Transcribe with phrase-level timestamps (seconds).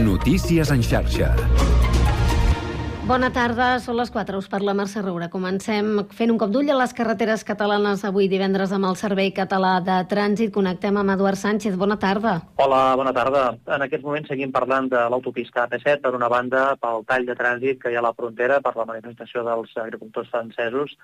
[0.00, 1.34] Notícies en xarxa.
[3.04, 5.26] Bona tarda, són les 4, us parla Mercè Roura.
[5.28, 9.74] Comencem fent un cop d'ull a les carreteres catalanes avui divendres amb el Servei Català
[9.84, 10.52] de Trànsit.
[10.54, 11.76] Connectem amb Eduard Sánchez.
[11.76, 12.38] Bona tarda.
[12.64, 13.42] Hola, bona tarda.
[13.76, 17.82] En aquest moment seguim parlant de l'autopista AP7, per una banda pel tall de trànsit
[17.82, 20.94] que hi ha a la frontera per la manifestació dels agricultors francesos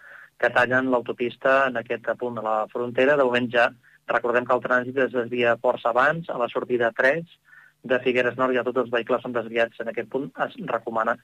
[0.40, 3.18] que tallen l'autopista en aquest punt de la frontera.
[3.18, 3.66] De moment ja
[4.08, 7.26] recordem que el trànsit es desvia força abans, a la sortida 3,
[7.90, 10.28] de Figueres Nord ja tots els vehicles són desviats en aquest punt.
[10.44, 11.16] Es recomana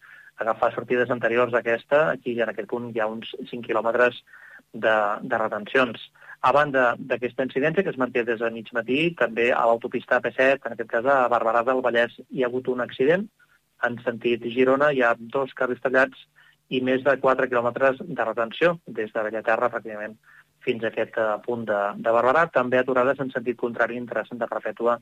[0.43, 2.03] agafar sortides anteriors a aquesta.
[2.17, 4.23] Aquí en aquest punt hi ha uns 5 quilòmetres
[4.73, 6.09] de, de retencions.
[6.43, 10.67] A banda d'aquesta incidència, que es manté des de mig matí, també a l'autopista AP7,
[10.67, 13.29] en aquest cas a Barberà del Vallès, hi ha hagut un accident.
[13.87, 16.27] En sentit Girona hi ha dos carrils tallats
[16.73, 20.17] i més de 4 quilòmetres de retenció des de Bellaterra, pràcticament,
[20.67, 22.47] fins a aquest eh, punt de, de Barberà.
[22.55, 24.99] També aturades en sentit contrari entre Santa Perpètua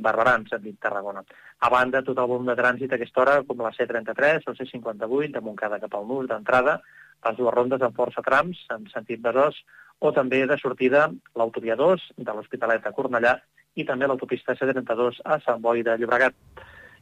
[0.00, 1.24] Barberà, en sentit Tarragona.
[1.60, 5.32] A banda, tot el volum de trànsit a aquesta hora, com la C33, el C58,
[5.34, 6.80] de Montcada cap al Nus, d'entrada,
[7.26, 9.58] les dues rondes en força trams, en sentit Besòs,
[10.00, 13.34] o també de sortida l'autovia 2 de l'Hospitalet a Cornellà
[13.76, 16.34] i també l'autopista C32 a Sant Boi de Llobregat.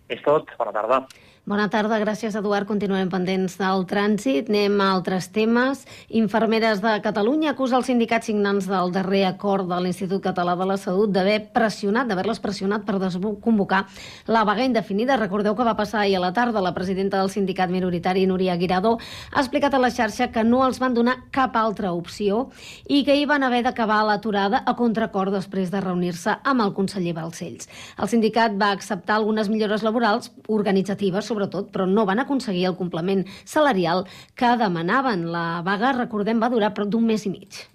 [0.09, 0.50] És tot.
[0.59, 1.03] Bona tarda.
[1.48, 2.66] Bona tarda, gràcies Eduard.
[2.68, 4.50] Continuem pendents del trànsit.
[4.50, 5.86] Anem a altres temes.
[6.12, 10.76] Infermeres de Catalunya acusa els sindicats signants del darrer acord de l'Institut Català de la
[10.76, 12.98] Salut d'haver pressionat, d'haver-les pressionat per
[13.41, 13.86] convocar
[14.26, 15.16] la vaga indefinida.
[15.16, 16.60] Recordeu que va passar ahir a la tarda.
[16.60, 18.98] La presidenta del sindicat minoritari, Núria Guiradó,
[19.32, 22.50] ha explicat a la xarxa que no els van donar cap altra opció
[22.84, 27.16] i que hi van haver d'acabar l'aturada a contracor després de reunir-se amb el conseller
[27.16, 27.72] Balcells.
[27.96, 33.25] El sindicat va acceptar algunes millores laborals organitzatives, sobretot, però no van aconseguir el complement
[33.44, 35.28] salarial que demanaven.
[35.33, 37.67] La vaga, recordem, va durar prop d'un mes i mig.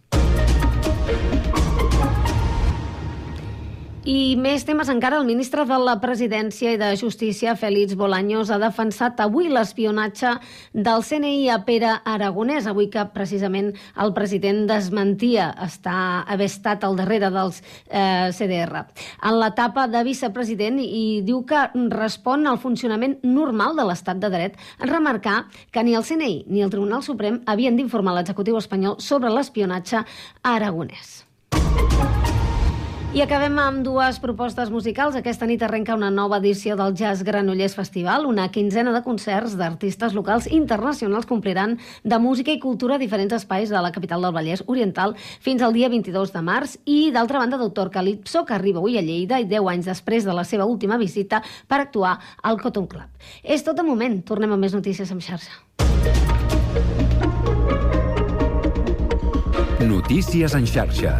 [4.04, 5.16] I més temes encara.
[5.22, 10.34] El ministre de la Presidència i de Justícia, Félix Bolaños, ha defensat avui l'espionatge
[10.76, 13.72] del CNI a Pere Aragonès, avui que precisament
[14.04, 18.84] el president desmentia estar, haver estat al darrere dels eh, CDR.
[19.24, 24.60] En l'etapa de vicepresident i diu que respon al funcionament normal de l'estat de dret
[24.82, 29.32] en remarcar que ni el CNI ni el Tribunal Suprem havien d'informar l'executiu espanyol sobre
[29.32, 31.22] l'espionatge a Aragonès.
[33.14, 35.14] I acabem amb dues propostes musicals.
[35.14, 38.26] Aquesta nit arrenca una nova edició del Jazz Granollers Festival.
[38.26, 43.70] Una quinzena de concerts d'artistes locals internacionals compliran de música i cultura a diferents espais
[43.70, 45.14] de la capital del Vallès Oriental
[45.46, 46.80] fins al dia 22 de març.
[46.90, 50.34] I, d'altra banda, Doctor Calipso, que arriba avui a Lleida i 10 anys després de
[50.34, 53.30] la seva última visita per actuar al Cotton Club.
[53.44, 54.24] És tot de moment.
[54.26, 55.62] Tornem amb més notícies amb xarxa.
[59.86, 61.20] Notícies en xarxa.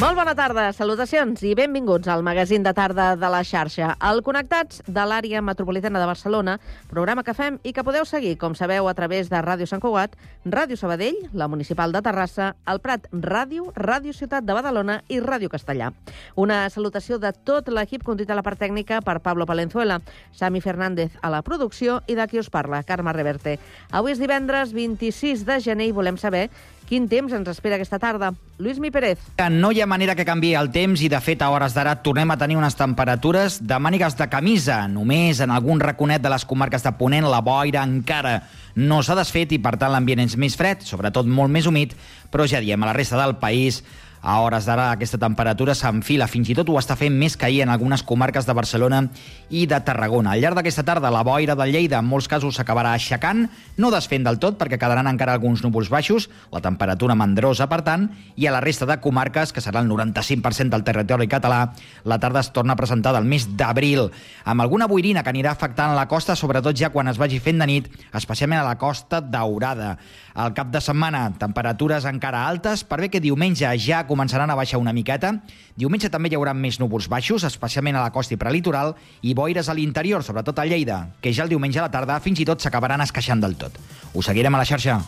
[0.00, 3.90] Molt bona tarda, salutacions i benvinguts al magazín de tarda de la xarxa.
[4.08, 6.54] El Connectats de l'àrea metropolitana de Barcelona,
[6.88, 10.16] programa que fem i que podeu seguir, com sabeu, a través de Ràdio Sant Cugat,
[10.48, 15.52] Ràdio Sabadell, la Municipal de Terrassa, el Prat Ràdio, Ràdio Ciutat de Badalona i Ràdio
[15.52, 15.92] Castellà.
[16.32, 20.00] Una salutació de tot l'equip conduït a la part tècnica per Pablo Palenzuela,
[20.32, 23.58] Sami Fernández a la producció i de qui us parla, Carme Reverte.
[23.92, 26.48] Avui és divendres 26 de gener i volem saber
[26.90, 28.32] Quin temps ens espera aquesta tarda?
[28.58, 29.20] Lluís Mi Pérez.
[29.54, 32.32] No hi ha manera que canvi el temps i, de fet, a hores d'ara tornem
[32.34, 34.80] a tenir unes temperatures de mànigues de camisa.
[34.90, 38.40] Només en algun raconet de les comarques de Ponent la boira encara
[38.74, 41.94] no s'ha desfet i, per tant, l'ambient és més fred, sobretot molt més humit,
[42.26, 43.84] però ja diem, a la resta del país
[44.22, 47.62] a hores d'ara aquesta temperatura s'enfila, fins i tot ho està fent més que ahir
[47.64, 49.02] en algunes comarques de Barcelona
[49.48, 50.34] i de Tarragona.
[50.34, 53.46] Al llarg d'aquesta tarda la boira de Lleida en molts casos s'acabarà aixecant,
[53.80, 58.10] no desfent del tot perquè quedaran encara alguns núvols baixos, la temperatura mandrosa per tant,
[58.36, 61.62] i a la resta de comarques, que serà el 95% del territori català,
[62.04, 64.10] la tarda es torna a presentar del mes d'abril,
[64.44, 67.68] amb alguna boirina que anirà afectant la costa, sobretot ja quan es vagi fent de
[67.70, 69.96] nit, especialment a la costa daurada.
[70.40, 74.80] Al cap de setmana, temperatures encara altes, per bé que diumenge ja començaran a baixar
[74.80, 75.34] una miqueta.
[75.76, 79.68] Diumenge també hi haurà més núvols baixos, especialment a la costa i prelitoral, i boires
[79.68, 82.64] a l'interior, sobretot a Lleida, que ja el diumenge a la tarda fins i tot
[82.64, 83.76] s'acabaran esqueixant del tot.
[84.14, 85.02] Us seguirem a la xarxa.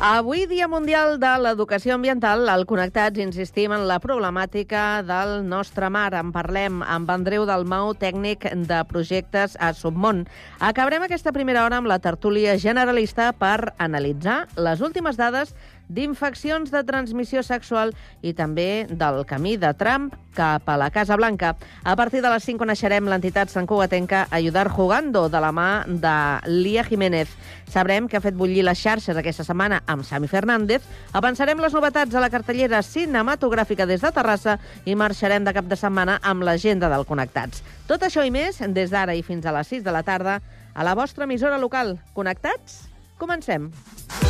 [0.00, 6.14] Avui, Dia Mundial de l'Educació Ambiental, al Connectats insistim en la problemàtica del nostre mar.
[6.16, 10.22] En parlem amb Andreu Dalmau, tècnic de projectes a Submont.
[10.56, 15.52] Acabarem aquesta primera hora amb la tertúlia generalista per analitzar les últimes dades
[15.90, 17.92] d'infeccions de transmissió sexual
[18.22, 21.56] i també del camí de Trump cap a la Casa Blanca.
[21.82, 26.14] A partir de les 5 coneixerem l'entitat Sant Cugatenca Ayudar Jugando, de la mà de
[26.46, 27.28] Lia Jiménez.
[27.70, 30.86] Sabrem que ha fet bullir les xarxes aquesta setmana amb Sami Fernández.
[31.12, 35.78] Avançarem les novetats a la cartellera cinematogràfica des de Terrassa i marxarem de cap de
[35.78, 37.64] setmana amb l'agenda del Connectats.
[37.90, 40.38] Tot això i més, des d'ara i fins a les 6 de la tarda,
[40.74, 41.98] a la vostra emissora local.
[42.14, 42.86] Connectats?
[43.18, 43.70] Comencem.
[43.70, 44.29] Kiss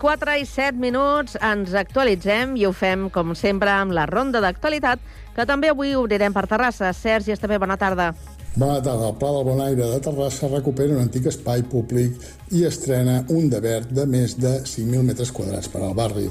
[0.00, 5.02] 4 i 7 minuts ens actualitzem i ho fem, com sempre, amb la ronda d'actualitat,
[5.36, 6.94] que també avui obrirem per Terrassa.
[6.96, 8.14] Sergi, està bé, bona tarda.
[8.54, 9.10] Bona tarda.
[9.10, 12.16] El Pla del Bonaire de Terrassa recupera un antic espai públic
[12.50, 16.24] i estrena un de verd de més de 5.000 metres quadrats per al barri.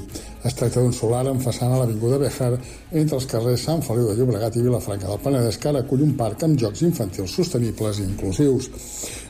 [0.44, 4.18] Es tracta d'un solar en façana a l'Avinguda Béjar entre els carrers Sant Feliu de
[4.18, 8.06] Llobregat i Vilafranca del Penedès que ara acull un parc amb jocs infantils sostenibles i
[8.08, 8.68] inclusius.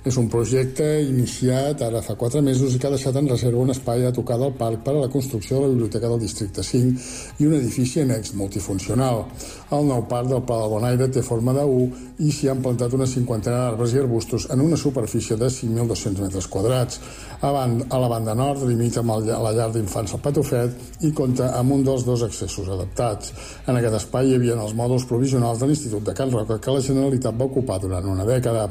[0.06, 3.74] És un projecte iniciat ara fa quatre mesos i que ha deixat en reserva un
[3.74, 7.42] espai a tocar del parc per a la construcció de la Biblioteca del Districte 5
[7.42, 9.26] i un edifici annex multifuncional.
[9.76, 12.96] El nou parc del Pla del Bonaire té forma de U i s'hi han plantat
[12.96, 16.79] una cinquantena d'arbres i arbustos en una superfície de 5.200 metres quadrats.
[17.40, 21.10] A, banda, a la banda nord limita amb el, la llar d'infants al Patufet i
[21.16, 23.32] compta amb un dels dos accessos adaptats.
[23.64, 26.82] En aquest espai hi havia els mòduls provisionals de l'Institut de Can Roca que la
[26.84, 28.66] Generalitat va ocupar durant una dècada.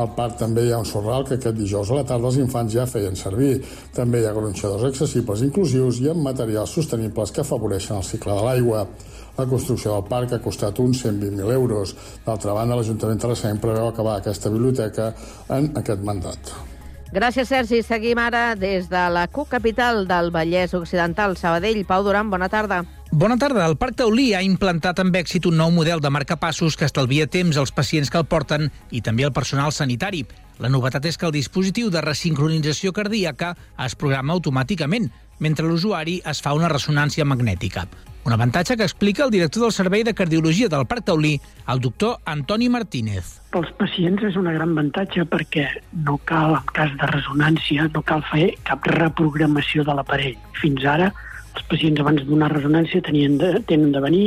[0.00, 2.72] Al parc també hi ha un sorral que aquest dijous a la tarda els infants
[2.72, 3.58] ja feien servir.
[3.96, 8.46] També hi ha gronxadors accessibles inclusius i amb materials sostenibles que afavoreixen el cicle de
[8.48, 8.86] l'aigua.
[9.36, 11.92] La construcció del parc ha costat uns 120.000 euros.
[12.24, 15.12] D'altra banda, l'Ajuntament terrassenc preveu acabar aquesta biblioteca
[15.58, 16.75] en aquest mandat.
[17.16, 17.78] Gràcies, Sergi.
[17.80, 21.86] Seguim ara des de la CUC capital del Vallès Occidental, Sabadell.
[21.88, 22.82] Pau Duran, bona tarda.
[23.10, 23.64] Bona tarda.
[23.64, 27.56] El Parc Taulí ha implantat amb èxit un nou model de marcapassos que estalvia temps
[27.56, 30.26] als pacients que el porten i també al personal sanitari.
[30.60, 33.54] La novetat és que el dispositiu de resincronització cardíaca
[33.86, 35.08] es programa automàticament,
[35.40, 37.86] mentre l'usuari es fa una ressonància magnètica.
[38.26, 41.36] Un avantatge que explica el director del Servei de Cardiologia del Parc Taulí,
[41.70, 43.28] el doctor Antoni Martínez.
[43.54, 45.68] Pels pacients és un gran avantatge perquè
[46.08, 50.34] no cal, en cas de resonància, no cal fer cap reprogramació de l'aparell.
[50.58, 51.12] Fins ara,
[51.54, 54.26] els pacients abans d'una resonància tenien de, tenen de venir,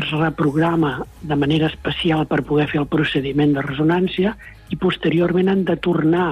[0.00, 4.32] es reprograma de manera especial per poder fer el procediment de resonància
[4.72, 6.30] i posteriorment han de tornar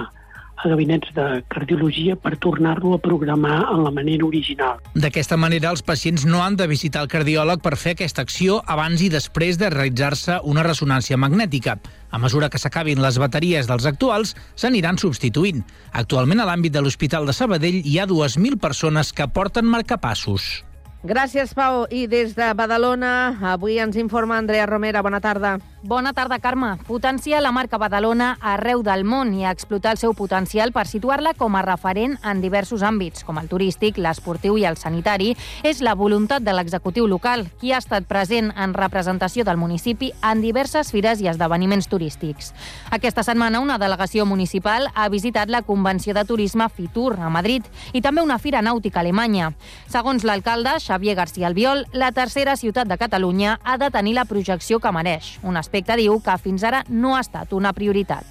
[0.64, 4.80] a gabinets de cardiologia per tornar-lo a programar en la manera original.
[4.94, 9.02] D'aquesta manera, els pacients no han de visitar el cardiòleg per fer aquesta acció abans
[9.04, 11.78] i després de realitzar-se una ressonància magnètica.
[12.10, 15.64] A mesura que s'acabin les bateries dels actuals, s'aniran substituint.
[15.92, 20.64] Actualment, a l'àmbit de l'Hospital de Sabadell, hi ha 2.000 persones que porten marcapassos.
[21.04, 21.82] Gràcies, Pau.
[21.92, 25.02] I des de Badalona, avui ens informa Andrea Romera.
[25.04, 25.58] Bona tarda.
[25.84, 26.78] Bona tarda, Carme.
[26.86, 31.58] Potencia la marca Badalona arreu del món i explotar el seu potencial per situar-la com
[31.58, 36.40] a referent en diversos àmbits, com el turístic, l'esportiu i el sanitari, és la voluntat
[36.40, 41.28] de l'executiu local, qui ha estat present en representació del municipi en diverses fires i
[41.28, 42.54] esdeveniments turístics.
[42.88, 48.00] Aquesta setmana una delegació municipal ha visitat la Convenció de Turisme Fitur a Madrid i
[48.00, 49.52] també una fira nàutica a Alemanya.
[49.92, 54.78] Segons l'alcalde, Xavier García Albiol, la tercera ciutat de Catalunya ha de tenir la projecció
[54.78, 58.28] que mereix, un aspecte, diu, que fins ara no ha estat una prioritat.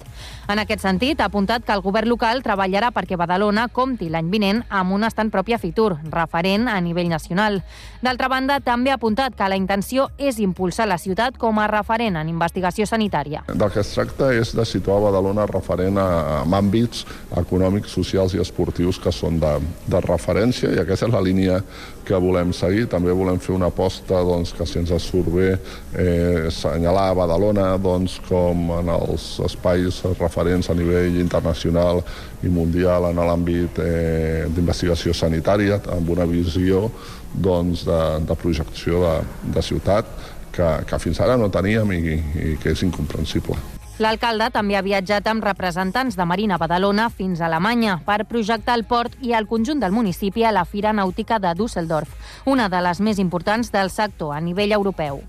[0.48, 4.62] En aquest sentit, ha apuntat que el govern local treballarà perquè Badalona compti l'any vinent
[4.72, 7.60] amb un estat propi a Fitur, referent a nivell nacional.
[8.00, 12.16] D'altra banda, també ha apuntat que la intenció és impulsar la ciutat com a referent
[12.16, 13.44] en investigació sanitària.
[13.52, 16.08] Del que es tracta és de situar Badalona referent a,
[16.40, 17.04] a àmbits
[17.36, 21.60] econòmics, socials i esportius que són de, de referència i aquesta és la línia
[22.04, 22.86] que volem seguir.
[22.92, 28.18] També volem fer una aposta doncs, que si ens surt bé eh, assenyalar Badalona doncs,
[28.28, 32.02] com en els espais referents a nivell internacional
[32.44, 36.88] i mundial en l'àmbit eh, d'investigació sanitària amb una visió
[37.34, 39.14] doncs, de, de projecció de,
[39.56, 40.10] de ciutat
[40.54, 42.18] que, que fins ara no teníem i,
[42.52, 43.58] i que és incomprensible.
[44.02, 48.82] L'alcalde també ha viatjat amb representants de Marina Badalona fins a Alemanya per projectar el
[48.90, 52.10] port i el conjunt del municipi a la Fira Nàutica de Düsseldorf,
[52.44, 55.22] una de les més importants del sector a nivell europeu.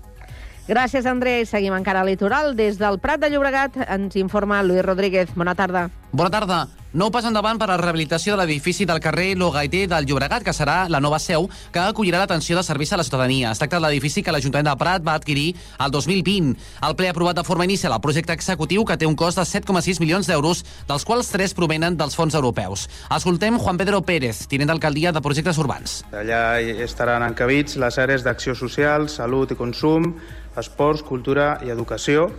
[0.66, 1.44] Gràcies, André.
[1.46, 2.56] Seguim encara al litoral.
[2.58, 5.30] Des del Prat de Llobregat ens informa Luis Rodríguez.
[5.36, 5.86] Bona tarda.
[6.16, 6.62] Bona tarda.
[6.96, 10.54] Nou pas endavant per a la rehabilitació de l'edifici del carrer Logaiter del Llobregat, que
[10.56, 11.44] serà la nova seu
[11.74, 13.50] que acollirà l'atenció de serveis a la ciutadania.
[13.50, 16.56] Es tracta de l'edifici que l'Ajuntament de Prat va adquirir el 2020.
[16.88, 19.44] El ple ha aprovat de forma inicial el projecte executiu que té un cost de
[19.44, 22.88] 7,6 milions d'euros, dels quals 3 provenen dels fons europeus.
[23.12, 26.00] Escoltem Juan Pedro Pérez, tinent d'alcaldia de projectes urbans.
[26.16, 30.14] Allà estaran encabits les àrees d'acció social, salut i consum,
[30.56, 32.30] esports, cultura i educació,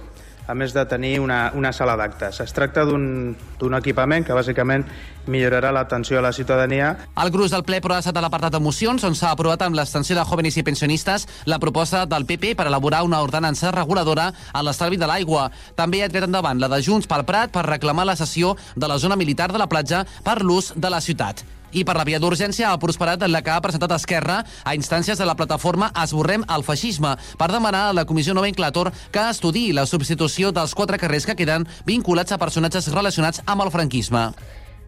[0.48, 2.40] a més de tenir una, una sala d'actes.
[2.44, 4.86] Es tracta d'un equipament que bàsicament
[5.28, 6.94] millorarà l'atenció a la ciutadania.
[7.20, 9.76] El gruix del ple però ha estat a l'apartat de mocions, on s'ha aprovat amb
[9.76, 14.64] l'extensió de jóvenes i pensionistes la proposta del PP per elaborar una ordenança reguladora a
[14.64, 15.50] l'estalvi de l'aigua.
[15.76, 18.98] També ha tret endavant la de Junts pel Prat per reclamar la cessió de la
[18.98, 21.44] zona militar de la platja per l'ús de la ciutat.
[21.72, 25.26] I per la via d'urgència ha prosperat la que ha presentat Esquerra a instàncies de
[25.28, 30.54] la plataforma Esborrem el feixisme per demanar a la Comissió Nomenclator que estudiï la substitució
[30.56, 34.30] dels quatre carrers que queden vinculats a personatges relacionats amb el franquisme.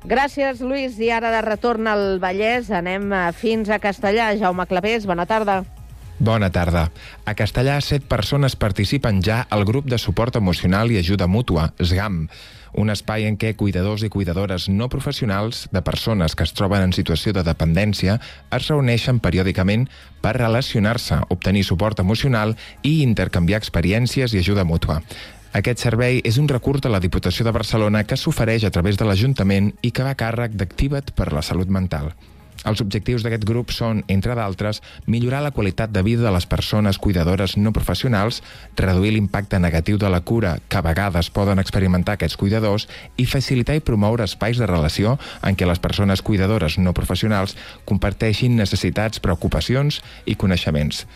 [0.07, 0.95] Gràcies, Lluís.
[1.03, 4.31] I ara de retorn al Vallès anem eh, fins a Castellà.
[4.39, 5.63] Jaume Clapés, bona tarda.
[6.19, 6.89] Bona tarda.
[7.25, 12.25] A Castellà, set persones participen ja al grup de suport emocional i ajuda mútua, SGAM,
[12.73, 16.93] un espai en què cuidadors i cuidadores no professionals de persones que es troben en
[16.93, 18.19] situació de dependència
[18.55, 19.87] es reuneixen periòdicament
[20.21, 25.01] per relacionar-se, obtenir suport emocional i intercanviar experiències i ajuda mútua.
[25.53, 29.07] Aquest servei és un recurs de la Diputació de Barcelona que s'ofereix a través de
[29.09, 32.13] l'Ajuntament i que va càrrec d'Activa't per la Salut Mental.
[32.69, 36.99] Els objectius d'aquest grup són, entre d'altres, millorar la qualitat de vida de les persones
[37.01, 38.43] cuidadores no professionals,
[38.77, 42.85] reduir l'impacte negatiu de la cura que a vegades poden experimentar aquests cuidadors
[43.17, 47.57] i facilitar i promoure espais de relació en què les persones cuidadores no professionals
[47.89, 51.07] comparteixin necessitats, preocupacions i coneixements.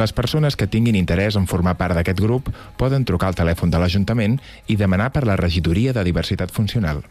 [0.00, 2.48] Les persones que tinguin interès en formar part d'aquest grup
[2.80, 7.04] poden trucar al telèfon de l'Ajuntament i demanar per la regidoria de diversitat funcional.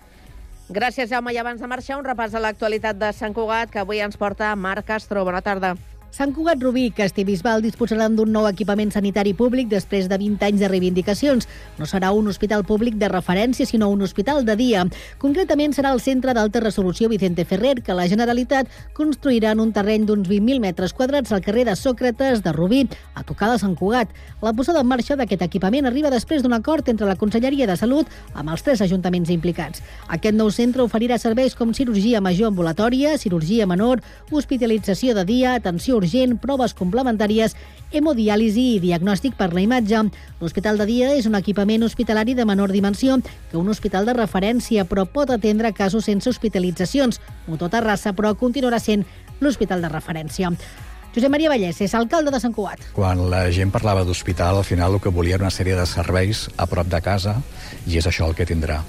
[0.70, 1.34] Gràcies, Jaume.
[1.34, 4.56] I abans de marxar, un repàs a l'actualitat de Sant Cugat, que avui ens porta
[4.56, 5.26] Marc Castro.
[5.28, 5.76] Bona tarda.
[6.14, 10.60] Sant Cugat Rubí i Castellbisbal disposaran d'un nou equipament sanitari públic després de 20 anys
[10.62, 11.48] de reivindicacions.
[11.80, 14.84] No serà un hospital públic de referència, sinó un hospital de dia.
[15.18, 20.06] Concretament serà el Centre d'Alta Resolució Vicente Ferrer, que la Generalitat construirà en un terreny
[20.06, 22.84] d'uns 20.000 metres quadrats al carrer de Sòcrates de Rubí,
[23.16, 24.14] a tocar de Sant Cugat.
[24.46, 28.06] La posada en marxa d'aquest equipament arriba després d'un acord entre la Conselleria de Salut
[28.36, 29.82] amb els tres ajuntaments implicats.
[30.14, 36.03] Aquest nou centre oferirà serveis com cirurgia major ambulatòria, cirurgia menor, hospitalització de dia, atenció
[36.04, 37.56] urgent, proves complementàries,
[37.94, 40.04] hemodiàlisi i diagnòstic per la imatge.
[40.42, 44.86] L'hospital de dia és un equipament hospitalari de menor dimensió que un hospital de referència,
[44.86, 47.22] però pot atendre casos sense hospitalitzacions.
[47.48, 49.06] Motor Terrassa, però, continuarà sent
[49.42, 50.52] l'hospital de referència.
[51.14, 52.82] Josep Maria Vallès és alcalde de Sant Cugat.
[52.96, 56.48] Quan la gent parlava d'hospital, al final el que volia era una sèrie de serveis
[56.58, 57.38] a prop de casa
[57.86, 58.82] i és això el que tindrà.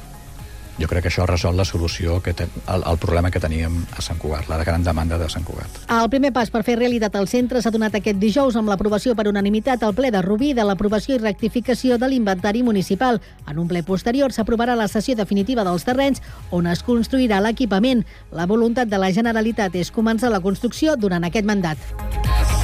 [0.81, 4.03] Jo crec que això resol la solució, que ten, el, el problema que teníem a
[4.03, 5.85] Sant Cugat, la gran demanda de Sant Cugat.
[5.87, 9.29] El primer pas per fer realitat el centre s'ha donat aquest dijous amb l'aprovació per
[9.31, 13.21] unanimitat al ple de Rubí de l'aprovació i rectificació de l'inventari municipal.
[13.47, 18.03] En un ple posterior s'aprovarà la sessió definitiva dels terrenys on es construirà l'equipament.
[18.33, 22.64] La voluntat de la Generalitat és començar la construcció durant aquest mandat.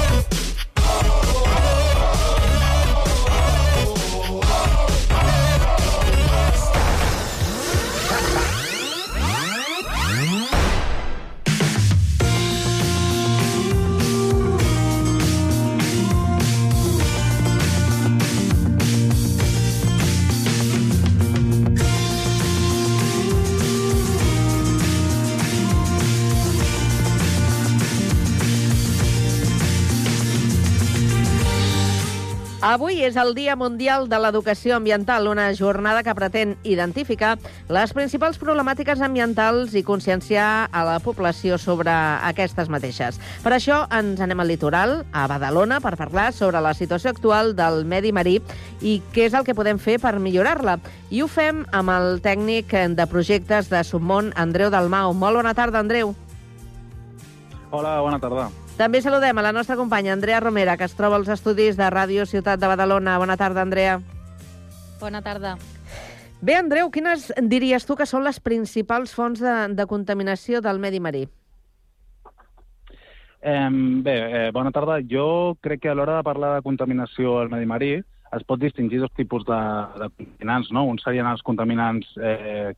[33.01, 37.31] És el Dia Mundial de l'Educació Ambiental, una jornada que pretén identificar
[37.65, 41.89] les principals problemàtiques ambientals i conscienciar a la població sobre
[42.29, 43.17] aquestes mateixes.
[43.41, 47.81] Per això ens anem al litoral, a Badalona, per parlar sobre la situació actual del
[47.89, 48.37] medi marí
[48.85, 50.77] i què és el que podem fer per millorar-la.
[51.09, 55.17] I ho fem amb el tècnic de projectes de Submont, Andreu Dalmau.
[55.17, 56.13] Molt bona tarda, Andreu.
[57.71, 58.51] Hola, bona tarda.
[58.81, 62.23] També saludem a la nostra companya Andrea Romera, que es troba als estudis de Ràdio
[62.25, 63.19] Ciutat de Badalona.
[63.21, 63.99] Bona tarda, Andrea.
[64.97, 65.51] Bona tarda.
[66.41, 70.97] Bé, Andreu, quines diries tu que són les principals fonts de, de contaminació del medi
[70.97, 71.27] marí?
[73.37, 73.69] Eh,
[74.01, 74.97] bé, eh, bona tarda.
[75.05, 79.05] Jo crec que a l'hora de parlar de contaminació al medi marí es pot distingir
[79.05, 79.61] dos tipus de,
[80.01, 80.87] de contaminants, no?
[80.89, 82.73] Uns serien els contaminants, eh,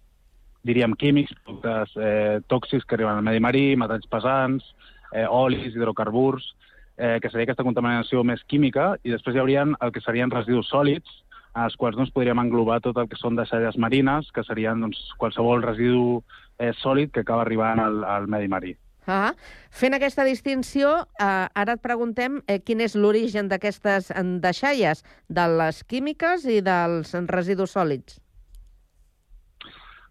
[0.67, 4.73] diríem, químics, productes eh, tòxics que arriben al medi marí, metalls pesants,
[5.13, 6.49] eh, olis, hidrocarburs,
[6.97, 10.69] eh, que seria aquesta contaminació més química, i després hi haurien el que serien residus
[10.73, 11.21] sòlids,
[11.53, 15.61] als quals doncs, podríem englobar tot el que són deixalles marines, que serien doncs, qualsevol
[15.61, 16.23] residu
[16.57, 18.73] eh, sòlid que acaba arribant al, al medi marí.
[19.05, 19.33] Ah,
[19.69, 24.09] fent aquesta distinció, eh, ara et preguntem eh, quin és l'origen d'aquestes
[24.41, 28.22] deixalles, de les químiques i dels residus sòlids.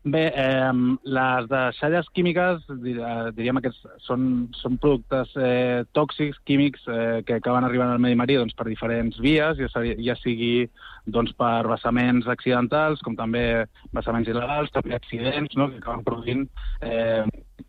[0.05, 0.73] Bé, eh,
[1.05, 3.71] les deixalles químiques, dir- diríem que
[4.03, 8.67] són, són productes eh, tòxics, químics, eh, que acaben arribant al medi marí doncs, per
[8.67, 9.69] diferents vies, ja,
[10.03, 10.67] ja sigui
[11.07, 16.49] doncs, per vessaments accidentals, com també vessaments il·legals, també accidents no?, que acaben produint
[16.83, 17.23] eh,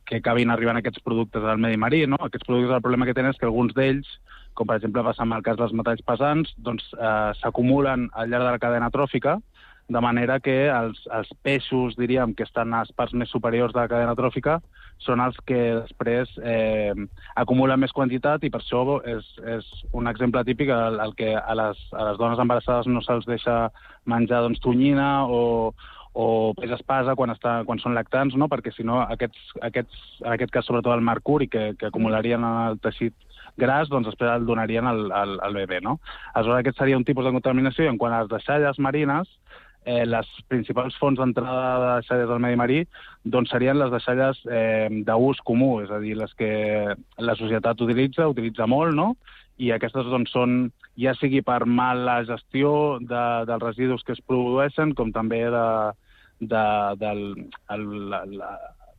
[0.09, 2.01] que acabin arribant aquests productes al medi marí.
[2.09, 2.17] No?
[2.17, 4.09] Aquests productes, el problema que tenen és que alguns d'ells,
[4.57, 8.49] com per exemple passa amb el cas dels metalls pesants, doncs, eh, s'acumulen al llarg
[8.49, 9.37] de la cadena tròfica,
[9.87, 13.81] de manera que els, els peixos, diríem, que estan a les parts més superiors de
[13.81, 14.59] la cadena tròfica,
[15.03, 16.93] són els que després eh,
[17.35, 19.25] acumulen més quantitat i per això és,
[19.57, 23.27] és un exemple típic el, el que a les, a les dones embarassades no se'ls
[23.27, 23.67] deixa
[24.07, 25.73] menjar doncs, tonyina o,
[26.13, 28.47] o peix espasa quan, està, quan són lactants, no?
[28.47, 32.59] perquè si no aquests, aquests, en aquest cas sobretot el mercuri que, que acumularien en
[32.69, 33.15] el teixit
[33.57, 35.81] gras, doncs després el donarien al, al, al bebè.
[35.85, 35.97] No?
[36.33, 39.29] Aleshores aquest seria un tipus de contaminació i en quant a les deixalles marines,
[39.85, 42.79] eh, les principals fonts d'entrada de deixalles del medi marí
[43.23, 46.51] doncs serien les deixalles eh, d'ús comú, és a dir, les que
[47.17, 49.13] la societat utilitza, utilitza molt, no?
[49.61, 54.95] i aquestes doncs, són, ja sigui per mala gestió de, dels residus que es produeixen,
[54.97, 55.67] com també de,
[56.41, 56.63] de,
[57.01, 57.21] del,
[57.75, 58.49] el, la, la,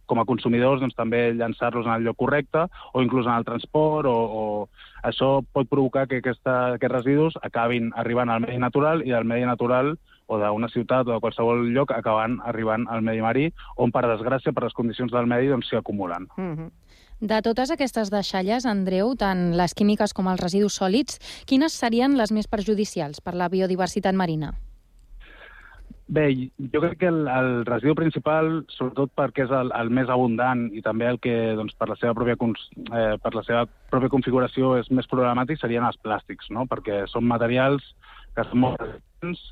[0.06, 4.08] com a consumidors doncs, també llançar-los en el lloc correcte o inclús en el transport
[4.10, 4.44] o, o
[5.04, 9.48] això pot provocar que aquesta, aquests residus acabin arribant al medi natural i del medi
[9.48, 9.94] natural
[10.26, 14.52] o d'una ciutat o de qualsevol lloc acabant arribant al medi marí on per desgràcia
[14.52, 16.28] per les condicions del medi doncs, s'hi acumulen.
[16.36, 16.70] Mm -hmm.
[17.20, 22.32] De totes aquestes deixalles, Andreu, tant les químiques com els residus sòlids, quines serien les
[22.32, 24.52] més perjudicials per la biodiversitat marina?
[26.06, 30.66] Bé, jo crec que el, el residu principal, sobretot perquè és el, el més abundant
[30.76, 34.74] i també el que doncs, per, la seva pròpia, eh, per la seva pròpia configuració
[34.76, 36.66] és més problemàtic, serien els plàstics, no?
[36.68, 37.94] perquè són materials
[38.36, 39.46] que són molt resistents,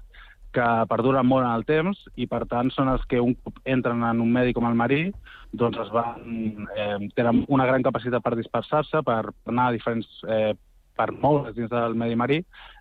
[0.53, 4.03] que perduren molt en el temps i, per tant, són els que un cop entren
[4.09, 5.07] en un medi com el marí
[5.53, 10.55] doncs es van, eh, tenen una gran capacitat per dispersar-se, per anar a diferents eh,
[10.97, 12.39] per moure's dins del medi marí,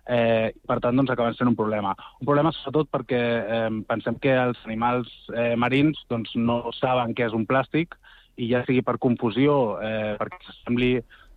[0.08, 1.94] eh, i per tant doncs, acaben sent un problema.
[2.20, 7.28] Un problema sobretot perquè eh, pensem que els animals eh, marins doncs, no saben què
[7.28, 7.96] és un plàstic
[8.40, 10.94] i ja sigui per confusió, eh, perquè s'assembli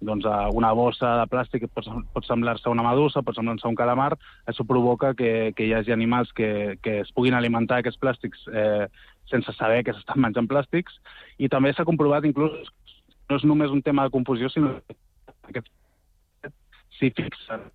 [0.07, 3.67] doncs, a una bossa de plàstic que pot, pot semblar-se a una medusa, pot semblar-se
[3.67, 4.13] a un calamar,
[4.49, 8.87] això provoca que, que hi hagi animals que, que es puguin alimentar aquests plàstics eh,
[9.31, 10.99] sense saber que s'estan menjant plàstics,
[11.41, 12.69] i també s'ha comprovat inclús
[13.29, 14.95] no és només un tema de confusió, sinó que
[15.49, 16.53] aquests
[16.99, 17.65] s'hi fixen.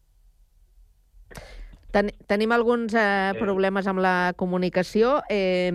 [1.90, 5.18] Ten tenim alguns eh, problemes amb la comunicació.
[5.28, 5.72] Eh,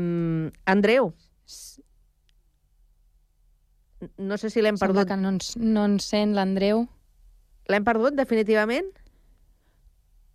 [0.71, 1.11] Andreu,
[4.17, 5.13] no sé si l'hem Sembla perdut.
[5.13, 6.85] que no ens, no ens sent l'Andreu.
[7.71, 8.91] L'hem perdut, definitivament?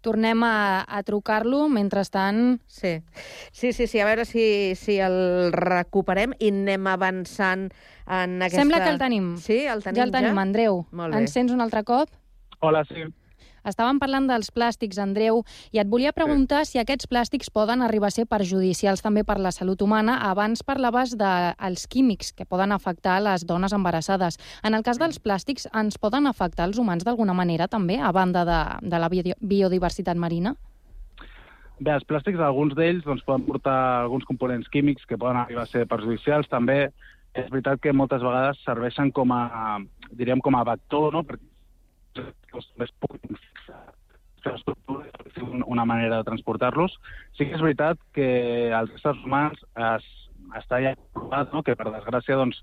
[0.01, 1.69] tornem a, a trucar-lo.
[1.69, 2.61] Mentrestant...
[2.67, 3.01] Sí.
[3.53, 7.69] Sí, sí, sí, a veure si, si el recuperem i anem avançant
[8.07, 8.63] en aquesta...
[8.63, 9.35] Sembla que el tenim.
[9.41, 10.85] Sí, el tenim ja el tenim, Andreu.
[10.97, 11.23] Molt bé.
[11.23, 12.13] Ens sents un altre cop?
[12.61, 13.07] Hola, sí.
[13.65, 15.43] Estàvem parlant dels plàstics, Andreu,
[15.73, 19.53] i et volia preguntar si aquests plàstics poden arribar a ser perjudicials també per la
[19.53, 20.19] salut humana.
[20.31, 24.39] Abans parlaves dels químics que poden afectar les dones embarassades.
[24.63, 28.45] En el cas dels plàstics, ens poden afectar els humans d'alguna manera també, a banda
[28.45, 30.55] de, de la bio- biodiversitat marina?
[31.81, 35.71] Bé, els plàstics, alguns d'ells doncs, poden portar alguns components químics que poden arribar a
[35.71, 36.49] ser perjudicials.
[36.53, 36.91] També
[37.33, 39.79] és veritat que moltes vegades serveixen com a,
[40.13, 41.23] diríem, com a vector, no?
[41.25, 43.39] perquè els més puguin
[44.41, 46.97] fixar l'estructura i fer un- una manera de transportar-los.
[47.37, 50.07] Sí que és veritat que als éssers humans es,
[50.57, 51.63] està ja provat no?
[51.63, 52.59] que, per desgràcia, doncs,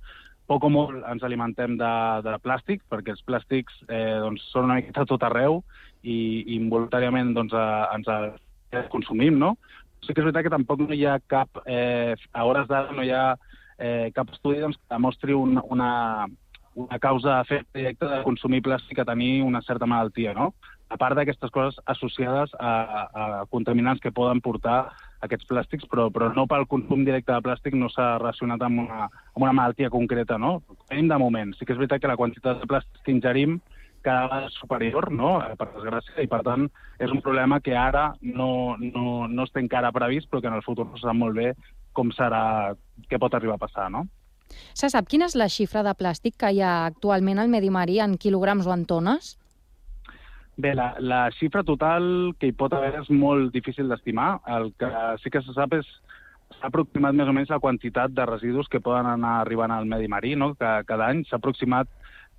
[0.47, 4.77] poc o molt ens alimentem de, de plàstic, perquè els plàstics eh, doncs, són una
[4.79, 5.61] miqueta tot arreu
[6.03, 9.57] i, i involuntàriament doncs, a, ens els consumim, no?
[10.05, 13.03] Sí que és veritat que tampoc no hi ha cap, eh, a hores d'ara no
[13.03, 13.35] hi ha
[13.77, 16.27] eh, cap estudi doncs, que demostri un, una,
[16.75, 17.41] una causa
[17.73, 20.53] directe de consumir plàstic a tenir una certa malaltia, no?
[20.89, 24.93] A part d'aquestes coses associades a, a, contaminants que poden portar
[25.25, 29.07] aquests plàstics, però, però no pel consum directe de plàstic no s'ha relacionat amb una,
[29.33, 30.61] amb una malaltia concreta, no?
[30.87, 31.51] Tenim de moment.
[31.57, 33.59] Sí que és veritat que la quantitat de plàstic que ingerim
[34.05, 36.67] cada vegada superior, no?, eh, per desgràcia, i per tant
[37.03, 40.63] és un problema que ara no, no, no està encara previst, però que en el
[40.63, 41.49] futur no sap molt bé
[41.97, 42.75] com serà,
[43.09, 44.05] què pot arribar a passar, no?
[44.77, 47.99] Se sap quina és la xifra de plàstic que hi ha actualment al medi marí
[47.99, 49.35] en quilograms o en tones?
[50.57, 54.39] Bé, la, la xifra total que hi pot haver és molt difícil d'estimar.
[54.57, 54.89] El que
[55.21, 55.89] sí que se sap és
[56.57, 60.07] s'ha aproximat més o menys la quantitat de residus que poden anar arribant al medi
[60.09, 60.53] marí, no?
[60.55, 61.89] que cada any s'ha aproximat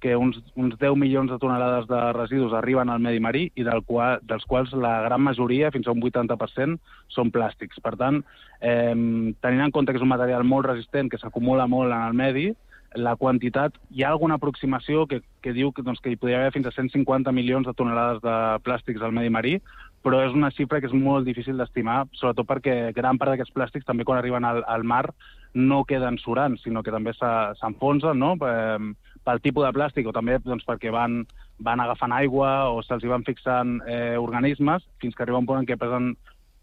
[0.01, 3.83] que uns, uns 10 milions de tonelades de residus arriben al medi marí i del
[3.87, 6.79] qual, dels quals la gran majoria, fins a un 80%,
[7.15, 7.83] són plàstics.
[7.83, 8.23] Per tant,
[8.61, 8.95] eh,
[9.43, 12.53] tenint en compte que és un material molt resistent, que s'acumula molt en el medi,
[12.95, 16.53] la quantitat, hi ha alguna aproximació que, que diu que, doncs, que hi podria haver
[16.55, 19.59] fins a 150 milions de tonelades de plàstics al medi marí,
[20.03, 23.85] però és una xifra que és molt difícil d'estimar, sobretot perquè gran part d'aquests plàstics
[23.85, 25.11] també quan arriben al, al mar
[25.55, 28.37] no queden surant, sinó que també se- s'enfonsen no?
[28.39, 31.25] Pel tipus de plàstic o també doncs, perquè van,
[31.61, 35.61] van agafant aigua o se'ls hi van fixant eh, organismes fins que arriba un punt
[35.61, 36.15] en què pesen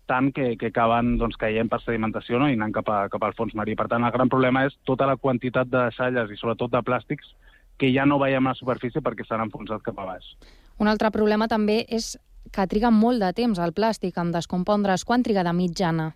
[0.09, 2.49] tant que, que acaben doncs, caient per sedimentació no?
[2.49, 3.75] i anant cap, a, cap al fons marí.
[3.77, 7.33] Per tant, el gran problema és tota la quantitat de deixalles i sobretot de plàstics
[7.79, 10.35] que ja no veiem a la superfície perquè s'han enfonsat cap a baix.
[10.79, 12.15] Un altre problema també és
[12.53, 15.03] que triga molt de temps el plàstic en descompondre's.
[15.07, 16.11] Quan triga de mitjana?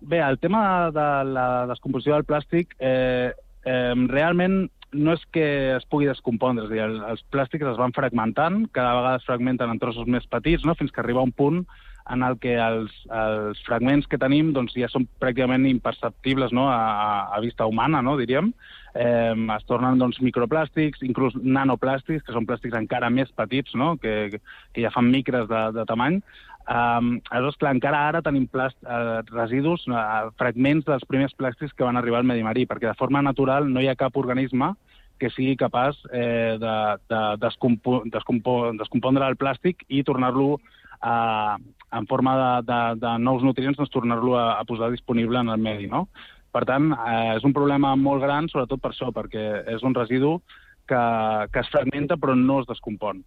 [0.00, 3.32] Bé, el tema de la descomposició del plàstic eh,
[3.66, 5.44] eh, realment no és que
[5.76, 9.26] es pugui descompondre, és a dir, el, els plàstics es van fragmentant, cada vegada es
[9.26, 10.76] fragmenten en trossos més petits, no?
[10.78, 11.64] fins que arriba un punt
[12.10, 16.68] en el que els, els fragments que tenim doncs, ja són pràcticament imperceptibles no?
[16.72, 18.16] a, a- vista humana, no?
[18.18, 18.52] diríem.
[18.94, 23.96] Eh, es tornen doncs, microplàstics, inclús nanoplàstics, que són plàstics encara més petits, no?
[24.00, 24.40] que,
[24.72, 26.20] que ja fan micres de, de tamany.
[26.68, 31.86] Um, aleshores, clar, encara ara tenim plast, uh, residus, uh, fragments dels primers plàstics que
[31.86, 34.74] van arribar al medi marí, perquè de forma natural no hi ha cap organisme
[35.18, 36.74] que sigui capaç eh, de,
[37.10, 40.60] de descompo, descompo, descompondre el plàstic i tornar-lo
[41.00, 41.56] a,
[41.92, 45.62] en forma de, de, de nous nutrients, doncs tornar-lo a, a posar disponible en el
[45.62, 46.08] medi, no?
[46.52, 50.38] Per tant, eh, és un problema molt gran, sobretot per això, perquè és un residu
[50.88, 51.02] que,
[51.52, 53.20] que es fragmenta però no es descompon.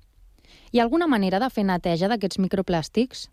[0.71, 3.29] Hi ha alguna manera de fer neteja d'aquests microplàstics?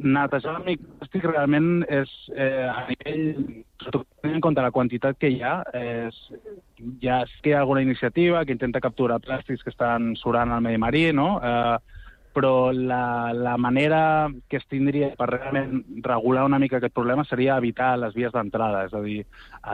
[0.00, 5.40] Netejar el microplàstic realment és eh, a nivell, tenint en compte la quantitat que hi
[5.44, 6.20] ha, és,
[7.02, 10.64] ja és que hi ha alguna iniciativa que intenta capturar plàstics que estan surant al
[10.64, 11.34] medi marí, no?
[11.44, 11.99] Eh,
[12.34, 17.58] però la, la manera que es tindria per realment regular una mica aquest problema seria
[17.58, 19.20] evitar les vies d'entrada, és a dir,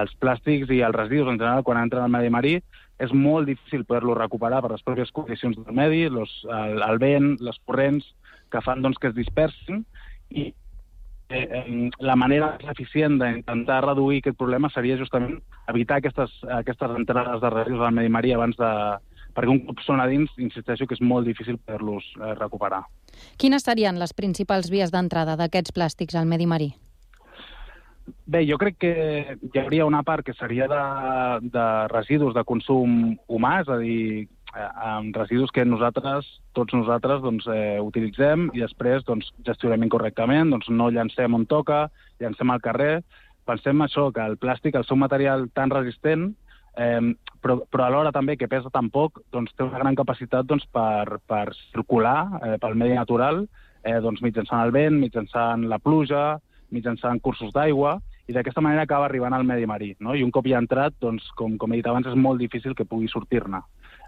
[0.00, 2.54] els plàstics i els residus en general quan entren al medi marí
[3.02, 7.34] és molt difícil poder-los recuperar per les pròpies condicions del medi, los, el, el vent,
[7.44, 8.06] les corrents
[8.52, 9.84] que fan doncs, que es dispersin
[10.30, 10.48] i
[11.28, 15.38] eh, la manera més eficient d'intentar reduir aquest problema seria justament
[15.72, 18.72] evitar aquestes, aquestes entrades de residus al medi marí abans de...
[19.37, 22.83] perquè un cop són a dins, insisteixo que és molt difícil poder-los eh, recuperar.
[23.40, 26.72] Quines serien les principals vies d'entrada d'aquests plàstics al medi marí?
[28.27, 28.92] Bé, jo crec que
[29.35, 30.81] hi hauria una part que seria de,
[31.51, 37.20] de residus de consum humà, és a dir, eh, amb residus que nosaltres, tots nosaltres,
[37.25, 41.87] doncs, eh, utilitzem i després doncs, gestionem incorrectament, doncs no llancem on toca,
[42.22, 42.94] llancem al carrer.
[43.46, 46.33] Pensem això, que el plàstic, el seu material tan resistent,
[46.76, 50.66] eh, però, però alhora també que pesa tan poc, doncs té una gran capacitat doncs,
[50.72, 53.44] per, per circular eh, pel medi natural,
[53.82, 56.36] eh, doncs, mitjançant el vent, mitjançant la pluja,
[56.74, 59.92] mitjançant cursos d'aigua, i d'aquesta manera acaba arribant al medi marí.
[60.02, 60.14] No?
[60.14, 62.74] I un cop hi ha entrat, doncs, com, com he dit abans, és molt difícil
[62.74, 63.62] que pugui sortir-ne.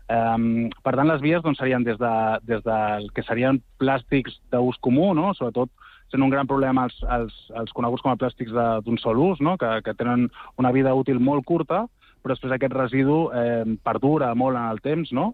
[0.08, 2.14] Um, per tant, les vies doncs, serien des, de,
[2.48, 5.34] des del que serien plàstics d'ús comú, no?
[5.36, 5.70] sobretot
[6.08, 8.54] sent un gran problema els, els, els coneguts com a plàstics
[8.86, 9.58] d'un sol ús, no?
[9.60, 11.84] que, que tenen una vida útil molt curta,
[12.28, 15.32] però després aquest residu eh, perdura molt en el temps, no?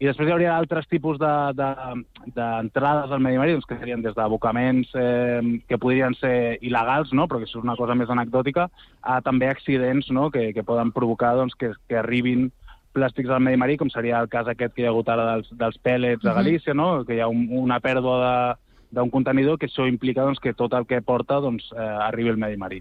[0.00, 4.00] I després hi hauria altres tipus d'entrades de, de, al medi marí, doncs, que serien
[4.00, 7.26] des d'abocaments eh, que podrien ser il·legals, no?
[7.28, 8.70] però que això és una cosa més anecdòtica,
[9.02, 10.30] a també accidents no?
[10.32, 12.48] que, que poden provocar doncs, que, que arribin
[12.96, 15.52] plàstics al medi marí, com seria el cas aquest que hi ha hagut ara dels,
[15.60, 16.32] dels pèl·lets a.
[16.40, 17.04] Galícia, no?
[17.04, 18.56] que hi ha un, una pèrdua de-
[18.96, 22.40] d'un contenidor que això implica doncs, que tot el que porta doncs, eh, arribi al
[22.40, 22.80] medi marí.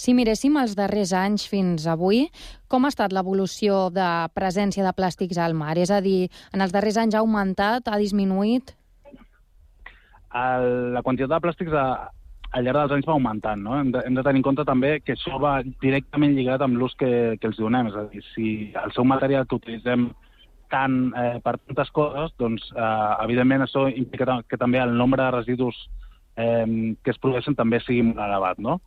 [0.00, 2.24] Si miréssim els darrers anys fins avui,
[2.72, 5.76] com ha estat l'evolució de presència de plàstics al mar?
[5.76, 8.72] És a dir, en els darrers anys ha augmentat, ha disminuït?
[10.34, 11.84] el, la quantitat de plàstics a,
[12.56, 13.62] al llarg dels anys va augmentant.
[13.66, 13.76] No?
[13.78, 16.96] Hem, de, hem de tenir en compte també que això va directament lligat amb l'ús
[17.00, 17.90] que, que els donem.
[17.90, 18.50] És a dir, si
[18.84, 20.10] el seu material que utilitzem
[20.70, 25.32] tant eh, per tantes coses, doncs, eh, evidentment, això implica que també el nombre de
[25.34, 25.78] residus
[26.38, 28.62] eh, que es produeixen també sigui molt elevat.
[28.62, 28.78] No?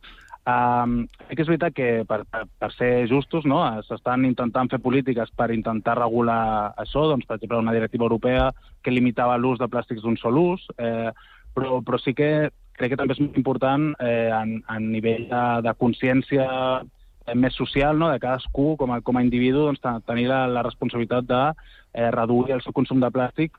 [0.44, 5.30] Um, que és veritat que, per, per, per ser justos, no, s'estan intentant fer polítiques
[5.32, 8.50] per intentar regular això, doncs, per exemple, una directiva europea
[8.84, 11.08] que limitava l'ús de plàstics d'un sol ús, eh,
[11.56, 15.42] però, però sí que crec que també és molt important eh, en, en nivell de,
[15.64, 16.44] de consciència
[16.82, 18.12] eh, més social, no?
[18.12, 22.10] de cadascú com a, com a individu doncs, te- tenir la, la responsabilitat de eh,
[22.12, 23.56] reduir el seu consum de plàstic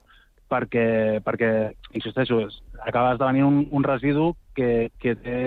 [0.54, 1.52] perquè, perquè
[1.98, 2.44] insisteixo,
[2.86, 5.40] acaba esdevenint un, un residu que, que, té,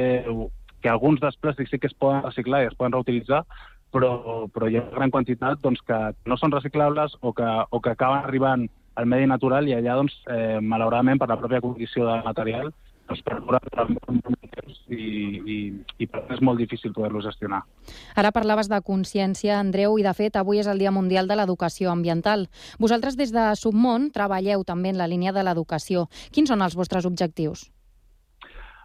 [0.82, 3.44] que alguns dels plàstics sí que es poden reciclar i es poden reutilitzar,
[3.92, 7.80] però, però hi ha una gran quantitat doncs, que no són reciclables o que, o
[7.80, 12.08] que acaben arribant al medi natural i allà, doncs, eh, malauradament, per la pròpia condició
[12.08, 12.72] del material,
[13.08, 15.56] doncs, perdura temps i, i,
[16.02, 17.62] i per tant és molt difícil poder-lo gestionar.
[18.18, 21.92] Ara parlaves de consciència, Andreu, i de fet avui és el Dia Mundial de l'Educació
[21.94, 22.48] Ambiental.
[22.82, 26.08] Vosaltres des de Submont treballeu també en la línia de l'educació.
[26.34, 27.68] Quins són els vostres objectius?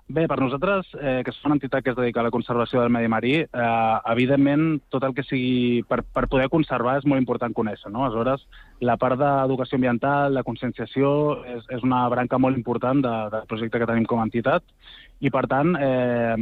[0.08, 2.92] Bé, per nosaltres, eh, que som una entitat que es dedica a la conservació del
[2.92, 7.54] medi marí, eh, evidentment, tot el que sigui per, per poder conservar és molt important
[7.56, 8.04] conèixer, no?
[8.04, 8.44] Aleshores,
[8.82, 11.14] la part d'educació ambiental, de conscienciació,
[11.56, 14.68] és, és una branca molt important de, del projecte que tenim com a entitat,
[15.24, 16.36] i per tant, eh,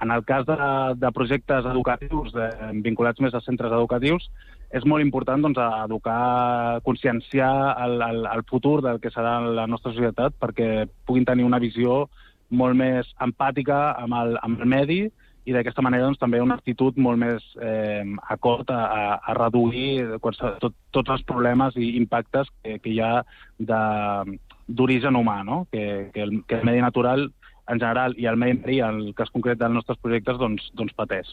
[0.00, 2.46] en el cas de, de projectes educatius de,
[2.86, 4.30] vinculats més a centres educatius,
[4.70, 9.90] és molt important doncs, educar, conscienciar el, el, el futur del que serà la nostra
[9.94, 12.04] societat perquè puguin tenir una visió
[12.50, 15.00] molt més empàtica amb el, amb el medi
[15.48, 20.18] i d'aquesta manera doncs, també una actitud molt més eh, acord a, a, a reduir
[20.20, 23.24] tot, tots els problemes i impactes que, que hi ha
[23.58, 25.62] d'origen humà, no?
[25.72, 27.30] que, que, el, que el medi natural
[27.68, 31.32] en general i el medi en el cas concret dels nostres projectes, doncs, doncs pateix.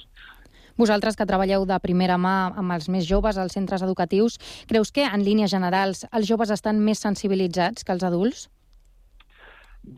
[0.75, 4.36] Vosaltres que treballeu de primera mà amb els més joves als centres educatius,
[4.67, 8.49] creus que, en línies generals, els joves estan més sensibilitzats que els adults?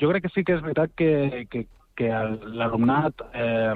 [0.01, 1.65] Jo crec que sí que és veritat que, que,
[1.97, 2.11] que
[2.59, 3.73] l'alumnat eh,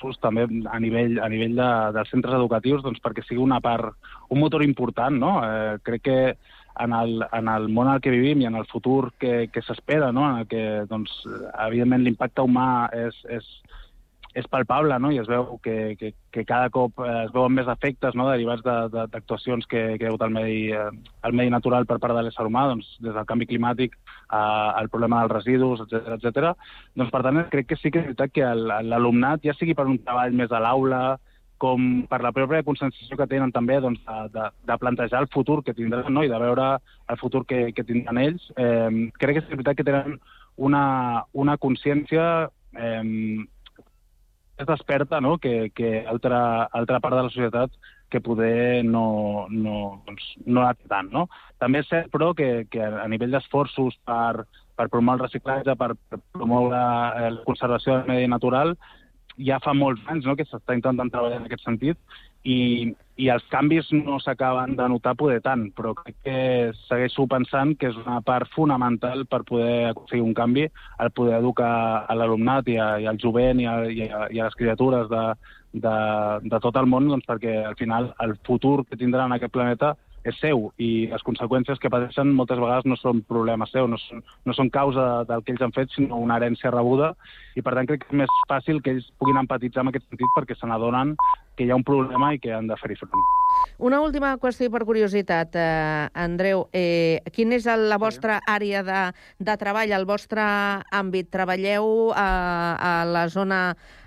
[0.00, 3.94] sus també a nivell, a nivell de, dels centres educatius doncs, perquè sigui una part,
[4.30, 5.38] un motor important, no?
[5.46, 6.20] Eh, crec que
[6.78, 9.62] en el, en el món en el que vivim i en el futur que, que
[9.64, 10.26] s'espera, no?
[10.28, 11.12] en el que, doncs,
[11.66, 13.46] evidentment, l'impacte humà és, és,
[14.36, 15.08] és palpable, no?
[15.14, 18.26] i es veu que, que, que cada cop eh, es veuen més efectes no?
[18.28, 20.90] derivats de- de- d'actuacions que, que hi ha hagut al medi, eh,
[21.24, 23.96] al medi natural per part de l'ésser humà, doncs, des del canvi climàtic
[24.28, 26.50] al problema dels residus, etc etc.
[26.98, 28.52] Doncs, per tant, crec que sí que és veritat que
[28.90, 31.02] l'alumnat, ja sigui per un treball més a l'aula,
[31.56, 35.62] com per la pròpia conscienciació que tenen també doncs, de, de, de plantejar el futur
[35.64, 36.20] que tindran no?
[36.26, 36.74] i de veure
[37.08, 40.18] el futur que, que tindran ells, eh, crec que és veritat que tenen
[40.56, 43.00] una, una consciència eh,
[44.56, 45.36] és desperta no?
[45.38, 46.40] que, que altra,
[46.72, 47.72] altra part de la societat
[48.08, 51.10] que poder no, no, doncs, no la té tant.
[51.12, 51.26] No?
[51.62, 54.46] També és cert, però, que, que a nivell d'esforços per,
[54.78, 58.76] per promoure el reciclatge, per, per promoure eh, la conservació del medi natural,
[59.36, 61.98] ja fa molts anys no, que s'està intentant treballar en aquest sentit
[62.46, 66.38] i, i els canvis no s'acaben de notar poder tant, però crec que
[66.84, 70.66] segueixo pensant que és una part fonamental per poder aconseguir un canvi,
[71.02, 71.72] el poder educar
[72.06, 75.10] a l'alumnat i, a, i al jovent i a, i a, i a les criatures
[75.10, 75.24] de,
[75.72, 75.96] de,
[76.46, 80.38] de tot el món, doncs perquè al final el futur que tindran aquest planeta és
[80.42, 84.56] seu i les conseqüències que pateixen moltes vegades no són problema seu, no són, no
[84.56, 87.14] són causa del que ells han fet, sinó una herència rebuda
[87.54, 90.34] i per tant crec que és més fàcil que ells puguin empatitzar en aquest sentit
[90.36, 91.14] perquè se n'adonen
[91.56, 93.26] que hi ha un problema i que han de fer-hi front.
[93.88, 96.66] Una última qüestió per curiositat, eh, Andreu.
[96.72, 99.02] Eh, quin és la vostra àrea de,
[99.38, 100.42] de treball, el vostre
[100.92, 101.30] àmbit?
[101.32, 102.26] Treballeu a,
[102.76, 103.60] a la zona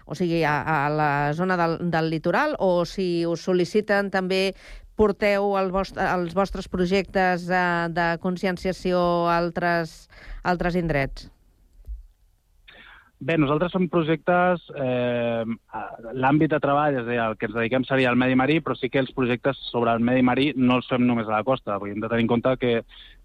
[0.10, 4.56] o sigui, a, a la zona del, del litoral o si us sol·liciten també
[5.00, 10.00] porteu el vostre, els vostres projectes eh, de conscienciació a altres,
[10.44, 11.30] altres indrets?
[13.20, 14.64] Bé, nosaltres som projectes...
[14.80, 15.44] Eh,
[16.16, 18.78] L'àmbit de treball, és a dir, el que ens dediquem seria al medi marí, però
[18.80, 21.78] sí que els projectes sobre el medi marí no els fem només a la costa.
[21.82, 22.72] Vull hem de tenir en compte que,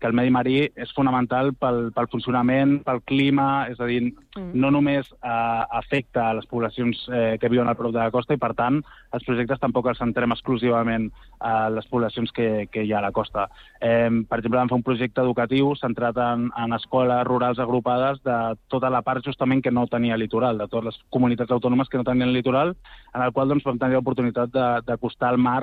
[0.04, 4.02] que el medi marí és fonamental pel, pel funcionament, pel clima, és a dir,
[4.36, 4.50] mm.
[4.52, 8.36] no només eh, afecta a les poblacions eh, que viuen al prop de la costa
[8.36, 8.82] i, per tant,
[9.16, 11.08] els projectes tampoc els centrem exclusivament
[11.40, 13.46] a les poblacions que, que hi ha a la costa.
[13.80, 18.38] Eh, per exemple, vam fer un projecte educatiu centrat en, en escoles rurals agrupades de
[18.68, 22.04] tota la part justament que no tenia litoral, de totes les comunitats autònomes que no
[22.04, 22.76] tenien litoral,
[23.14, 24.52] en el qual doncs, vam tenir l'oportunitat
[24.84, 25.62] d'acostar al mar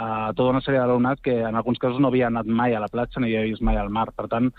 [0.00, 2.88] a tota una sèrie d'alumnat que en alguns casos no havia anat mai a la
[2.88, 4.08] platja ni havia vist mai al mar.
[4.16, 4.50] Per tant,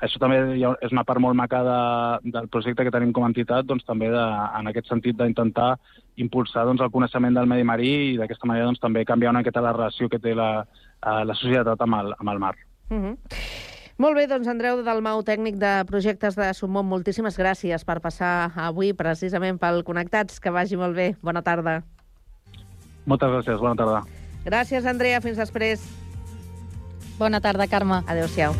[0.00, 1.80] això també és una part molt maca de,
[2.36, 4.26] del projecte que tenim com a entitat, doncs, també de,
[4.58, 5.74] en aquest sentit d'intentar
[6.20, 9.64] impulsar doncs, el coneixement del medi marí i d'aquesta manera doncs, també canviar una miqueta
[9.64, 12.54] la relació que té la, eh, la societat amb el, amb el mar.
[12.90, 13.16] Mm -hmm.
[14.00, 18.94] Molt bé, doncs Andreu Dalmau, tècnic de projectes de Submont, moltíssimes gràcies per passar avui
[18.96, 20.40] precisament pel Connectats.
[20.40, 21.16] Que vagi molt bé.
[21.20, 21.82] Bona tarda.
[23.04, 24.00] Moltes gràcies, bona tarda.
[24.46, 25.20] Gràcies, Andrea.
[25.20, 25.84] Fins després.
[27.20, 28.00] Bona tarda, Carme.
[28.06, 28.56] Adéu-siau.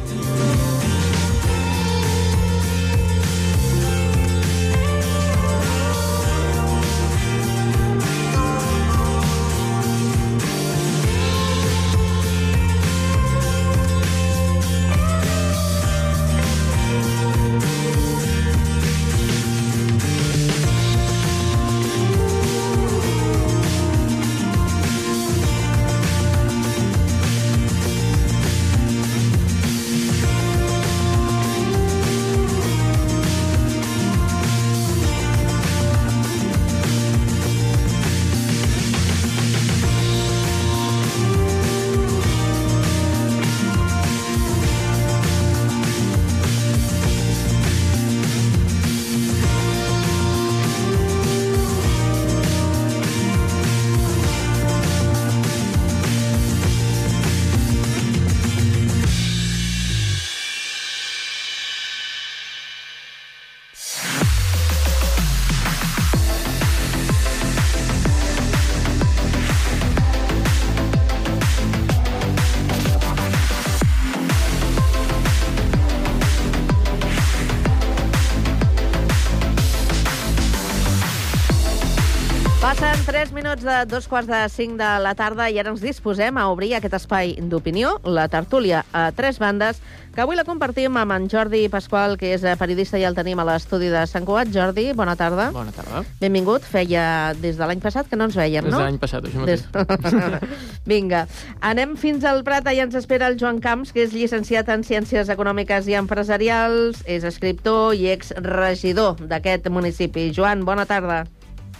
[83.20, 86.46] 3 minuts de dos quarts de 5 de la tarda i ara ens disposem a
[86.48, 89.82] obrir aquest espai d'opinió, la tertúlia a tres bandes,
[90.14, 93.44] que avui la compartim amb en Jordi Pasqual, que és periodista i el tenim a
[93.44, 94.48] l'estudi de Sant Cugat.
[94.54, 95.50] Jordi, bona tarda.
[95.52, 96.00] Bona tarda.
[96.22, 96.64] Benvingut.
[96.64, 98.80] Feia des de l'any passat que no ens veiem, Des no?
[98.80, 99.66] de l'any passat, això mateix.
[99.68, 100.80] Des...
[100.94, 101.26] Vinga.
[101.60, 102.72] Anem fins al Prat.
[102.72, 107.28] Allà ens espera el Joan Camps, que és llicenciat en Ciències Econòmiques i Empresarials, és
[107.28, 110.30] escriptor i exregidor d'aquest municipi.
[110.32, 111.26] Joan, bona tarda.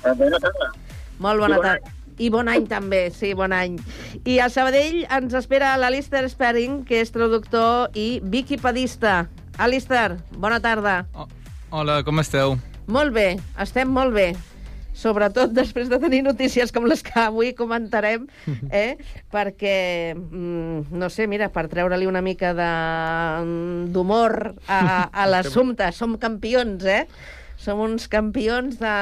[0.04, 0.72] Bona tarda.
[1.20, 1.96] Molt bona I bon tarda.
[2.20, 3.78] I bon any també, sí, bon any.
[4.28, 9.22] I a Sabadell ens espera l'Alistair Sperring, que és traductor i wikipedista.
[9.60, 10.98] Alistair, bona tarda.
[11.70, 12.58] Hola, com esteu?
[12.90, 14.30] Molt bé, estem molt bé.
[15.00, 18.26] Sobretot després de tenir notícies com les que avui comentarem,
[18.74, 18.98] eh?
[19.32, 25.88] perquè, mm, no sé, mira, per treure-li una mica de- d'humor a, a l'assumpte.
[25.96, 27.06] Som campions, eh?
[27.60, 28.92] Som uns campions de,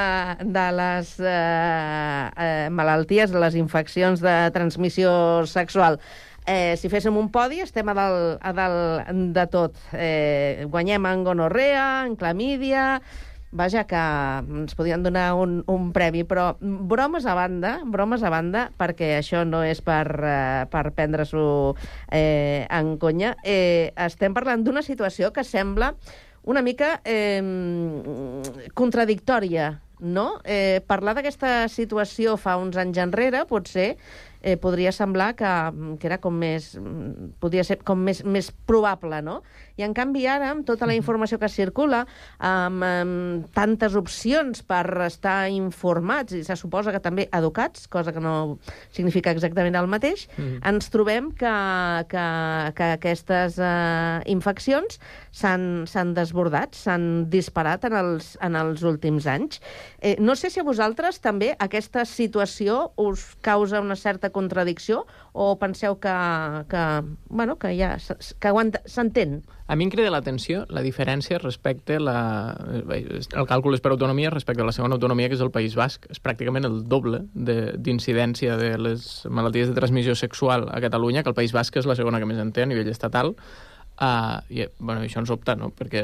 [0.43, 5.13] de les eh, eh, malalties, de les infeccions de transmissió
[5.47, 6.01] sexual.
[6.43, 9.79] Eh, si féssim un podi, estem a dalt, a dalt de tot.
[9.95, 12.99] Eh, guanyem en gonorrea, en clamídia...
[13.51, 18.67] Vaja, que ens podien donar un, un premi, però bromes a banda, bromes a banda,
[18.77, 21.47] perquè això no és per, eh, per prendre-s'ho
[22.13, 25.95] eh, en conya, eh, estem parlant d'una situació que sembla
[26.49, 27.43] una mica eh,
[28.75, 29.69] contradictòria,
[30.01, 30.39] no?
[30.49, 33.91] Eh, parlar d'aquesta situació fa uns anys enrere, potser,
[34.41, 35.51] eh, podria semblar que,
[36.01, 36.71] que era com més...
[37.43, 39.43] podria ser com més, més probable, no?
[39.79, 42.01] I en canvi ara, amb tota la informació que circula,
[42.43, 48.21] amb, amb tantes opcions per estar informats, i se suposa que també educats, cosa que
[48.23, 48.59] no
[48.91, 50.59] significa exactament el mateix, Mhm.
[50.67, 51.55] ens trobem que,
[52.11, 52.27] que,
[52.75, 54.99] que aquestes eh, infeccions
[55.31, 59.61] s'han desbordat, s'han disparat en els, en els últims anys.
[60.01, 65.55] Eh, no sé si a vosaltres també aquesta situació us causa una certa contradicció o
[65.59, 66.15] penseu que,
[66.69, 66.85] que,
[67.29, 69.45] bueno, que ja s'entén?
[69.69, 72.17] A mi em crida l'atenció la diferència respecte la...
[72.89, 76.07] el càlcul és per autonomia respecte a la segona autonomia, que és el País Basc.
[76.09, 81.29] És pràcticament el doble d'incidència de, de les malalties de transmissió sexual a Catalunya, que
[81.35, 83.35] el País Basc és la segona que més en té a nivell estatal.
[83.99, 85.69] Uh, i, bueno, això ens sobta, no?
[85.77, 86.03] Perquè,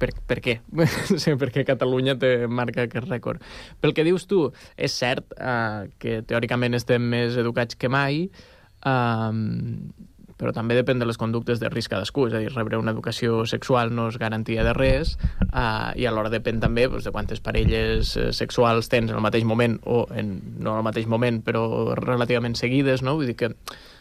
[0.00, 0.58] per, per què?
[1.22, 3.44] sí, perquè Catalunya té marca aquest rècord.
[3.78, 8.24] Pel que dius tu, és cert uh, que teòricament estem més educats que mai,
[8.82, 9.30] uh,
[10.40, 13.44] però també depèn de les conductes de risc cadascú, és a dir, rebre una educació
[13.46, 15.14] sexual no és garantia de res,
[15.50, 19.44] uh, i alhora depèn també doncs, de quantes parelles eh, sexuals tens en el mateix
[19.44, 23.18] moment, o en, no en el mateix moment, però relativament seguides, no?
[23.20, 23.52] Vull dir que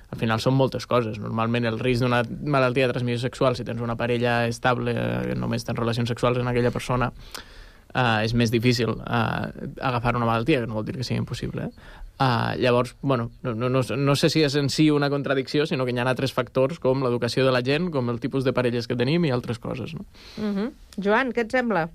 [0.10, 1.20] al final són moltes coses.
[1.22, 5.68] Normalment el risc d'una malaltia de transmissió sexual, si tens una parella estable, eh, només
[5.68, 7.12] tens relacions sexuals amb aquella persona,
[7.96, 9.50] uh, és més difícil uh,
[9.82, 11.70] agafar una malaltia, que no vol dir que sigui impossible.
[11.70, 11.90] Eh?
[12.20, 15.86] Uh, llavors, bueno, no, no, no, no sé si és en si una contradicció, sinó
[15.88, 18.88] que hi ha altres factors com l'educació de la gent, com el tipus de parelles
[18.88, 19.96] que tenim i altres coses.
[19.96, 20.04] No?
[20.38, 20.72] Uh -huh.
[20.98, 21.88] Joan, què et sembla?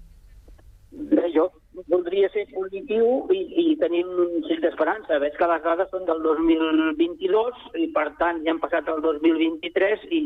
[0.90, 1.50] Bé, jo
[1.90, 5.18] voldria ser positiu i, i tenir un xic d'esperança.
[5.18, 10.06] Veig que les dades són del 2022 i, per tant, ja han passat el 2023
[10.10, 10.22] i,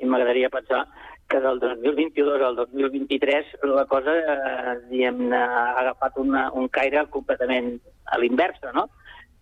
[0.00, 0.86] i m'agradaria pensar
[1.28, 5.46] que del 2022 al 2023 la cosa, eh, diguem ha
[5.80, 7.74] agafat una, un caire completament
[8.12, 8.88] a l'inversa, no?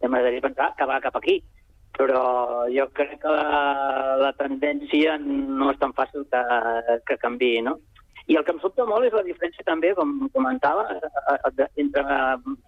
[0.03, 1.41] I m'agradaria pensar que va cap aquí.
[1.93, 6.43] Però jo crec que la, la tendència no és tan fàcil que,
[7.09, 7.77] que canvi, no?
[8.31, 11.01] I el que em sobta molt és la diferència també, com comentava, eh,
[11.35, 12.03] eh, de- entre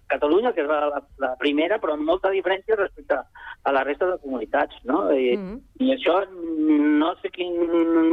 [0.09, 3.15] Catalunya, que és la, la, primera, però amb molta diferència respecte
[3.65, 5.13] a la resta de comunitats, no?
[5.13, 5.61] I, Mm.
[5.81, 7.55] i això no sé quin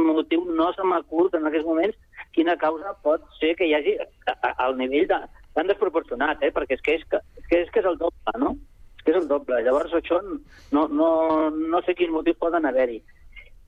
[0.06, 1.96] motiu no se m'acut en aquests moments
[2.32, 3.96] quina causa pot ser que hi hagi
[4.58, 5.18] al nivell de,
[5.54, 6.50] tan desproporcionat, eh?
[6.50, 8.56] perquè és que és, que, és que és que és el doble, no?
[8.96, 9.60] És que és el doble.
[9.62, 10.20] Llavors això
[10.72, 13.02] no, no, no sé quins motius poden haver-hi.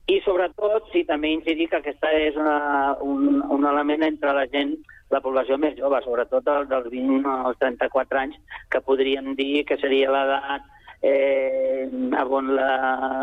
[0.05, 2.57] I sobretot, sí, també incidir que aquesta és una,
[3.01, 4.75] un, un element entre la gent,
[5.09, 8.37] la població més jove, sobretot el, dels 20 als 34 anys,
[8.69, 10.67] que podríem dir que seria l'edat
[11.01, 12.69] eh, on la,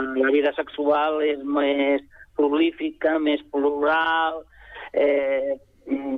[0.02, 2.02] la vida sexual és més
[2.38, 4.42] prolífica, més plural,
[4.92, 5.58] eh,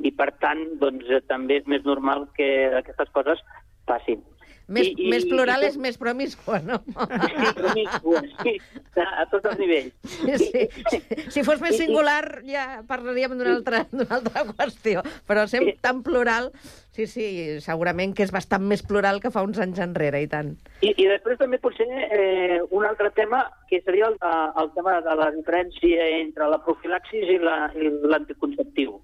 [0.05, 2.49] i per tant doncs, també és més normal que
[2.81, 3.41] aquestes coses
[3.89, 4.21] passin.
[4.67, 6.79] Més, I- i- més plural i- és més promiscua, no?
[6.89, 8.55] Sí, promiscua, sí,
[8.97, 9.93] a tots els nivells.
[10.41, 11.01] Sí, sí.
[11.31, 16.51] Si fos més singular ja parlaríem d'una altra, altra qüestió, però sent tan plural,
[16.97, 17.27] sí, sí,
[17.61, 20.55] segurament que és bastant més plural que fa uns anys enrere, i tant.
[20.81, 24.35] I, I després també potser eh, un altre tema, que seria el, de,
[24.65, 28.97] el tema de la diferència entre la profilaxis i la- i l'anticonceptiu.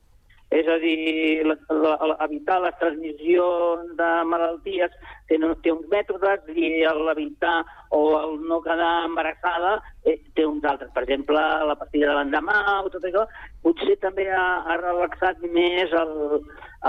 [0.50, 4.96] És a dir, la, la, evitar les transmissions de malalties
[5.30, 6.70] té, té uns mètodes i
[7.06, 7.60] l'evitar
[7.94, 10.90] o el no quedar embarassada eh, té uns altres.
[10.96, 11.38] Per exemple,
[11.70, 13.22] la pastilla de l'endemà o tot això,
[13.62, 16.14] potser també ha, ha relaxat més el,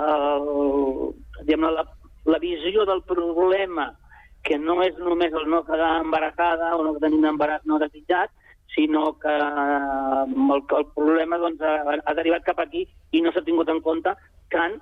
[0.02, 0.52] el,
[1.46, 1.86] diguem la,
[2.34, 3.92] la visió del problema
[4.42, 8.34] que no és només el no quedar embarassada o no tenir un embaràs no desitjat,
[8.76, 10.24] sinó que eh,
[10.56, 14.16] el, el problema doncs, ha, ha derivat cap aquí i no s'ha tingut en compte
[14.54, 14.80] tant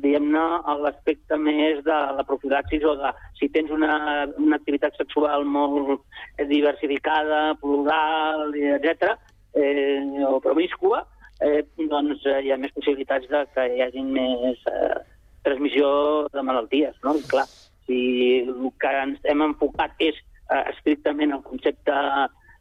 [0.00, 5.44] diguem-ne, a l'aspecte més de la profilaxis o de si tens una, una activitat sexual
[5.44, 6.00] molt
[6.48, 9.12] diversificada, plural, etc.,
[9.52, 11.02] eh, o promiscua,
[11.44, 15.00] eh, doncs eh, hi ha més possibilitats de que hi hagi més eh,
[15.44, 15.88] transmissió
[16.32, 17.16] de malalties, no?
[17.18, 17.46] I clar,
[17.86, 17.98] si
[18.46, 21.98] el que ens hem enfocat és eh, estrictament el concepte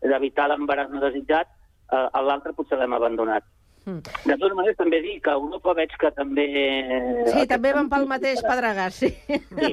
[0.01, 1.47] d'evitar l'embaràs no desitjat,
[1.91, 3.43] eh, a l'altre potser l'hem abandonat.
[3.81, 3.97] Mm.
[4.29, 6.45] De totes maneres, també dic que a Europa veig que també...
[7.33, 9.09] Sí, també van pel mateix pedregàs, sí.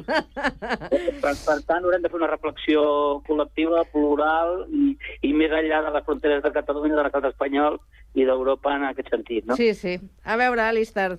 [0.09, 2.83] Per, per tant, haurem de fer una reflexió
[3.29, 4.95] col·lectiva, plural, i,
[5.29, 7.77] i més enllà de les fronteres de Catalunya, de l'estat espanyol
[8.17, 9.59] i d'Europa en aquest sentit, no?
[9.61, 9.99] Sí, sí.
[10.25, 11.19] A veure, Alistair,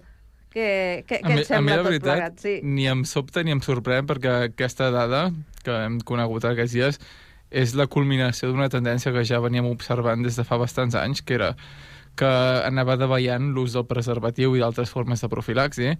[0.49, 0.67] què,
[1.05, 2.41] què, què mi- et sembla la tot veritat, plegat?
[2.41, 2.55] Sí.
[2.65, 5.27] ni em sobta ni em sorprèn perquè aquesta dada
[5.61, 6.97] que hem conegut aquests dies
[7.49, 11.37] és la culminació d'una tendència que ja veníem observant des de fa bastants anys, que
[11.39, 11.55] era
[12.19, 12.29] que
[12.67, 15.93] anava davallant l'ús del preservatiu i d'altres formes de profilaxi.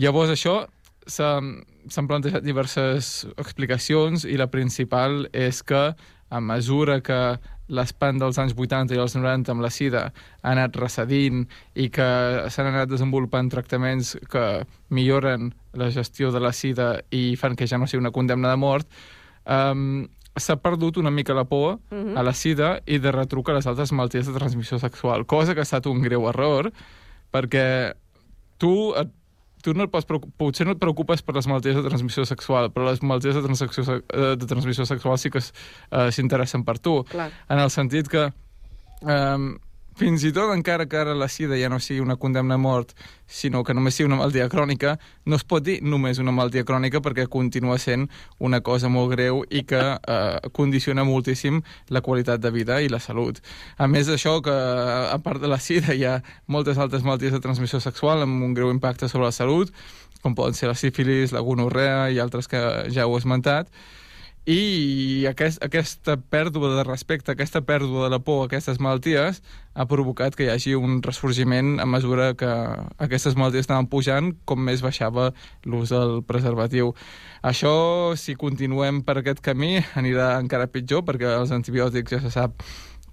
[0.00, 0.64] Llavors això
[1.06, 5.90] s'han plantejat diverses explicacions i la principal és que
[6.34, 7.18] a mesura que
[7.68, 11.44] l'espant dels anys 80 i els 90 amb la sida ha anat recedint
[11.74, 12.08] i que
[12.52, 17.78] s'han anat desenvolupant tractaments que milloren la gestió de la sida i fan que ja
[17.78, 18.88] no sigui una condemna de mort,
[19.44, 20.04] um,
[20.36, 22.16] s'ha perdut una mica la por Mhm.
[22.18, 25.60] a la sida i de retruc a les altres malalties de transmissió sexual, cosa que
[25.60, 26.72] ha estat un greu error,
[27.32, 27.94] perquè
[28.58, 29.08] tu, et,
[29.62, 30.06] tu no et pots
[30.36, 34.36] potser no et preocupes per les malalties de transmissió sexual, però les malalties de, eh,
[34.36, 37.02] de transmissió sexual sí que eh, s'interessen per tu.
[37.04, 37.30] Clar.
[37.48, 38.32] En el sentit que
[39.02, 39.58] um,
[39.98, 42.92] fins i tot encara que ara la sida ja no sigui una condemna a mort,
[43.26, 47.00] sinó que només sigui una malaltia crònica, no es pot dir només una malaltia crònica
[47.04, 52.52] perquè continua sent una cosa molt greu i que eh, condiciona moltíssim la qualitat de
[52.54, 53.40] vida i la salut.
[53.78, 57.42] A més d'això, que a part de la sida hi ha moltes altres malalties de
[57.44, 59.72] transmissió sexual amb un greu impacte sobre la salut,
[60.24, 63.68] com poden ser la sífilis, la gonorrea i altres que ja heu esmentat,
[64.44, 69.40] i aquest, aquesta pèrdua de respecte, aquesta pèrdua de la por a aquestes malalties
[69.72, 72.50] ha provocat que hi hagi un ressorgiment a mesura que
[73.00, 75.30] aquestes malalties estaven pujant, com més baixava
[75.64, 76.92] l'ús del preservatiu.
[77.40, 77.72] Això,
[78.20, 82.60] si continuem per aquest camí, anirà encara pitjor, perquè els antibiòtics ja se sap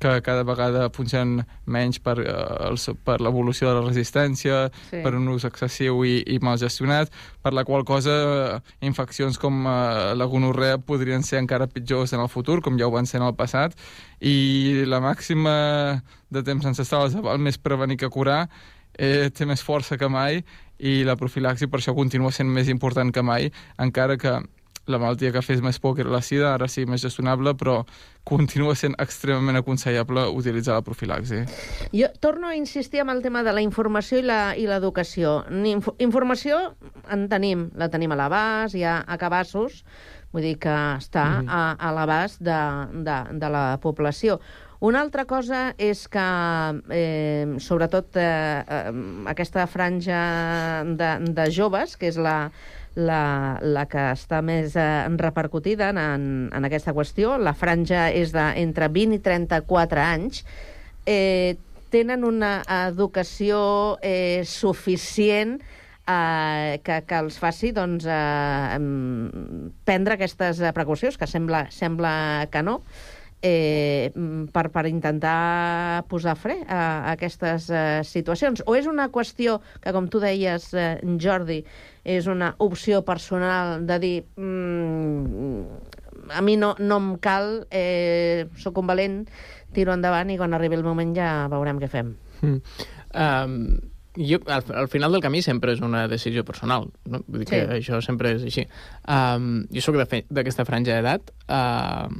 [0.01, 2.33] que cada vegada funcionen menys per, eh,
[2.67, 4.99] els, per l'evolució de la resistència, Sí.
[5.03, 8.11] per un ús excessiu i, i mal gestionat, per la qual cosa
[8.57, 12.87] eh, infeccions com eh, la gonorrea podrien ser encara pitjors en el futur, com ja
[12.87, 13.77] ho van ser en el passat,
[14.19, 18.47] i la màxima de temps ancestral val més prevenir que curar,
[18.97, 20.43] eh, té més força que mai
[20.81, 24.33] i la profilaxi per això continua sent més important que mai, encara que
[24.89, 27.83] la malaltia que fes més por, que era la sida, ara sí més gestionable, però
[28.27, 31.43] continua sent extremament aconsellable utilitzar la profilaxi.
[31.93, 35.43] Jo torno a insistir amb el tema de la informació i l'educació.
[35.49, 36.73] Inf informació
[37.09, 39.83] en tenim, la tenim a l'abast, hi ha a cabassos,
[40.31, 41.49] vull dir que està Mhm.
[41.49, 42.59] a, a l'abast de,
[43.03, 44.39] de, de la població.
[44.81, 46.19] Una altra cosa és que,
[46.89, 48.91] eh, sobretot, eh, eh,
[49.29, 52.49] aquesta franja de, de joves, que és la,
[52.95, 58.47] la, la que està més eh, repercutida en, en aquesta qüestió, la franja és de
[58.61, 60.43] entre 20 i 34 anys,
[61.05, 61.55] eh,
[61.91, 63.61] tenen una educació
[64.01, 68.77] eh, suficient eh, que, que els faci doncs, eh,
[69.87, 72.13] prendre aquestes precaucions, que sembla, sembla
[72.51, 72.81] que no,
[73.43, 78.63] mm, per, per intentar posar fre a, a aquestes eh, situacions.
[78.65, 81.61] O és una qüestió que, com tu deies, eh, Jordi,
[82.03, 85.63] és una opció personal de dir mm,
[86.31, 89.21] a mi no, no em cal, eh, sóc un valent,
[89.73, 92.13] tiro endavant i quan arribi el moment ja veurem què fem.
[92.41, 92.59] Mm.
[93.11, 93.55] Um,
[94.17, 97.21] jo, al, al final del camí sempre és una decisió personal, no?
[97.27, 97.55] Vull dir Sí.
[97.55, 98.65] que això sempre és així.
[99.07, 102.11] Um, jo sóc d'aquesta franja d'edat uh,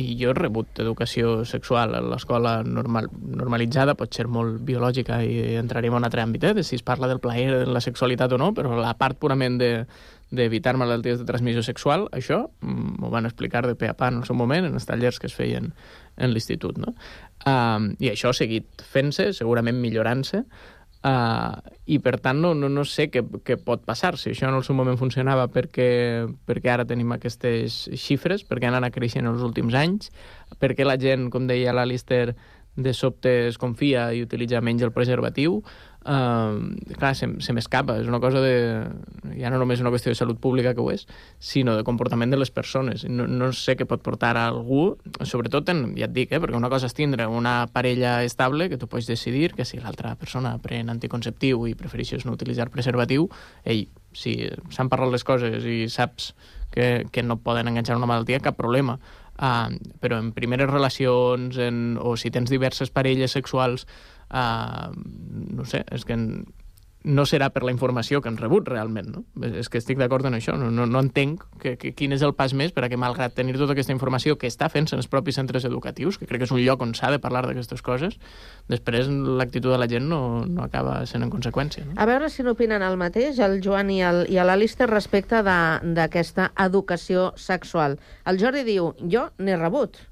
[0.00, 5.58] i jo he rebut educació sexual a l'escola normal, normalitzada, pot ser molt biològica i
[5.60, 8.32] entrarem en un altre àmbit, eh, de si es parla del plaer, de la sexualitat
[8.32, 9.70] o no, però la part purament de
[10.30, 14.20] d'evitar malalties de transmissió sexual, això mm, m'ho van explicar de pe a pa en
[14.20, 15.72] el seu moment, en els tallers que es feien
[16.16, 16.94] en l'institut, no?
[17.50, 20.44] Um, I això ha seguit fent-se, segurament millorant-se,
[21.06, 24.58] uh, i per tant no, no, no sé què, què pot passar, si això en
[24.58, 25.90] el seu moment funcionava perquè,
[26.48, 30.10] perquè ara tenim aquestes xifres, perquè han anat creixent els últims anys,
[30.62, 32.34] perquè la gent, com deia l'Alister,
[32.76, 35.60] de sobte es confia i utilitza menys el preservatiu,
[36.04, 37.98] uh, clar, se, se m'escapa.
[38.00, 38.54] És una cosa de...
[39.38, 41.06] Ja no només una qüestió de salut pública que ho és,
[41.38, 43.04] sinó de comportament de les persones.
[43.08, 46.58] No, no sé què pot portar a algú, sobretot, en, ja et dic, eh, perquè
[46.58, 50.56] una cosa és tindre una parella estable, que tu pots decidir que si l'altra persona
[50.62, 53.28] pren anticonceptiu i prefereixes no utilitzar preservatiu,
[53.64, 54.36] ei, si
[54.74, 56.34] s'han parlat les coses i saps
[56.70, 58.98] que, que no poden enganxar una malaltia, cap problema.
[59.40, 59.72] Uh,
[60.02, 63.86] però en primeres relacions, en, o si tens diverses parelles sexuals,
[64.30, 66.16] uh, no sé, és que
[67.02, 69.22] no serà per la informació que han rebut realment, no?
[69.56, 72.34] És que estic d'acord en això, no, no, no entenc que, que, quin és el
[72.36, 75.64] pas més per malgrat tenir tota aquesta informació que està fent-se en els propis centres
[75.64, 78.18] educatius, que crec que és un lloc on s'ha de parlar d'aquestes coses,
[78.68, 81.86] després l'actitud de la gent no, no acaba sent en conseqüència.
[81.86, 81.96] No?
[81.96, 87.96] A veure si n'opinen el mateix, el Joan i l'Alister, respecte d'aquesta educació sexual.
[88.28, 90.09] El Jordi diu, jo n'he rebut.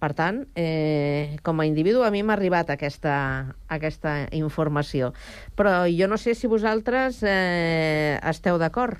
[0.00, 5.12] Per tant, eh, com a individu, a mi m'ha arribat aquesta, aquesta informació.
[5.58, 8.96] Però jo no sé si vosaltres eh, esteu d'acord.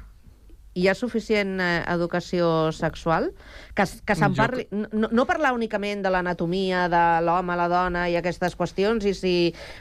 [0.77, 3.31] Hi ha suficient eh, educació sexual?
[3.75, 4.67] Que, que se'n parli...
[4.71, 9.35] No, no parlar únicament de l'anatomia, de l'home, la dona i aquestes qüestions, i si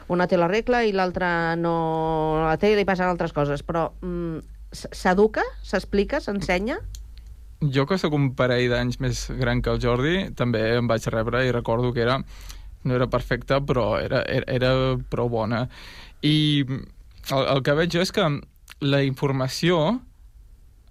[0.07, 1.75] una té la regla i l'altra no
[2.47, 5.41] la té i li passen altres coses, però mm, S'educa?
[5.65, 6.19] S'explica?
[6.21, 6.77] S'ensenya?
[7.59, 11.43] Jo, que sóc un parell d'anys més gran que el Jordi, també em vaig rebre
[11.43, 12.21] i recordo que era
[12.83, 14.69] no era perfecta, però era, era, era
[15.11, 15.65] prou bona.
[16.23, 18.27] I el, el que veig jo és que
[18.79, 19.99] la informació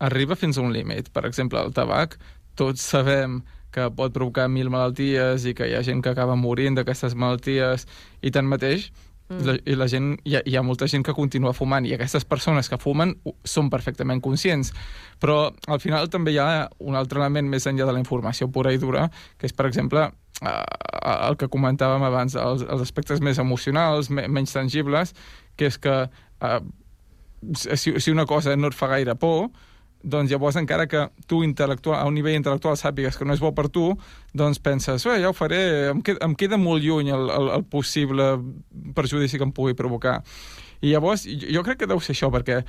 [0.05, 1.09] arriba fins a un límit.
[1.15, 2.19] Per exemple, el tabac,
[2.59, 3.41] tots sabem
[3.73, 7.85] que pot provocar mil malalties i que hi ha gent que acaba morint d'aquestes malalties
[8.21, 8.89] i tanmateix
[9.29, 9.45] Mm.
[9.45, 12.25] la, i la gent, hi ha, hi ha molta gent que continua fumant i aquestes
[12.25, 13.13] persones que fumen
[13.45, 14.71] són perfectament conscients
[15.21, 18.73] però al final també hi ha un altre element més enllà de la informació pura
[18.73, 20.55] i dura que és per exemple eh,
[21.29, 25.13] el que comentàvem abans els, els aspectes més emocionals, me, menys tangibles
[25.61, 26.61] que és que eh,
[27.53, 29.51] si, si una cosa no et fa gaire por
[30.03, 33.53] doncs llavors encara que tu intel·lectual, a un nivell intel·lectual sàpigues que no és bo
[33.55, 33.91] per tu,
[34.35, 37.65] doncs penses, "Bé, ja ho faré, em queda, em queda molt lluny el, el, el
[37.65, 38.39] possible
[38.95, 40.23] perjudici que em pugui provocar.
[40.81, 42.61] I llavors, jo crec que deu ser això, perquè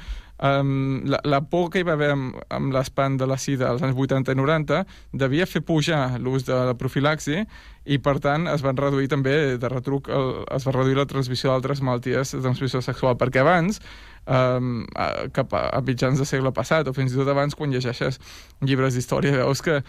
[0.41, 3.83] um, la, la por que hi va haver amb, amb l'espant de la sida als
[3.85, 4.79] anys 80 i 90
[5.13, 7.43] devia fer pujar l'ús de la profilaxi
[7.85, 11.53] i, per tant, es van reduir també, de retruc, el, es va reduir la transmissió
[11.53, 13.77] d'altres malalties de transmissió sexual, perquè abans,
[14.25, 17.71] um, a, cap a, a mitjans de segle passat, o fins i tot abans, quan
[17.73, 18.19] llegeixes
[18.65, 19.79] llibres d'història, veus que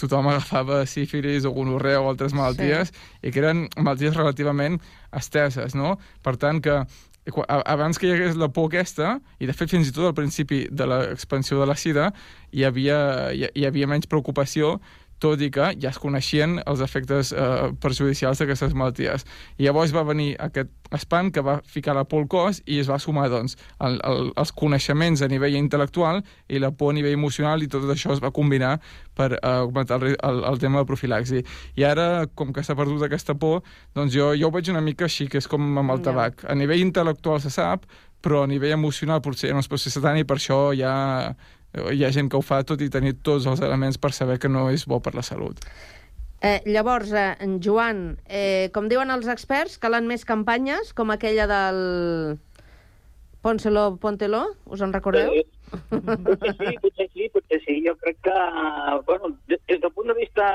[0.00, 3.08] tothom agafava sífilis o gonorrea o altres malalties sí.
[3.24, 4.80] i que eren malalties relativament
[5.16, 5.96] esteses, no?
[6.24, 6.82] Per tant, que
[7.48, 10.66] abans que hi hagués la por aquesta, i de fet fins i tot al principi
[10.70, 12.10] de l'expansió de la sida,
[12.52, 14.76] hi havia, hi, hi havia menys preocupació
[15.22, 19.24] tot i que ja es coneixien els efectes eh, perjudicials d'aquestes malalties.
[19.58, 22.90] I llavors va venir aquest espant que va ficar la por al cos i es
[22.90, 27.16] va sumar doncs, el, el, els coneixements a nivell intel·lectual i la por a nivell
[27.16, 28.76] emocional i tot això es va combinar
[29.14, 31.44] per eh, augmentar el, el, el tema de profilaxi.
[31.80, 33.62] I ara, com que s'ha perdut aquesta por,
[33.94, 36.10] doncs jo, jo ho veig una mica així, que és com amb el Ja.
[36.10, 36.44] tabac.
[36.44, 37.86] A nivell intel·lectual se sap,
[38.24, 41.34] però a nivell emocional potser ja no es pot ser tant i per això ha,
[41.92, 44.48] hi ha gent que ho fa tot i tenir tots els elements per saber que
[44.48, 45.60] no és bo per la salut.
[46.44, 51.46] Eh, llavors, eh, en Joan, eh, com diuen els experts, calen més campanyes com aquella
[51.48, 52.38] del
[53.40, 55.32] Pónselo, Póntelo, us en recordeu?
[55.32, 55.44] Sí.
[55.90, 57.78] Potser sí, potser sí, potser sí.
[57.86, 58.36] Jo crec que,
[59.08, 60.46] bueno, des des del punt de vista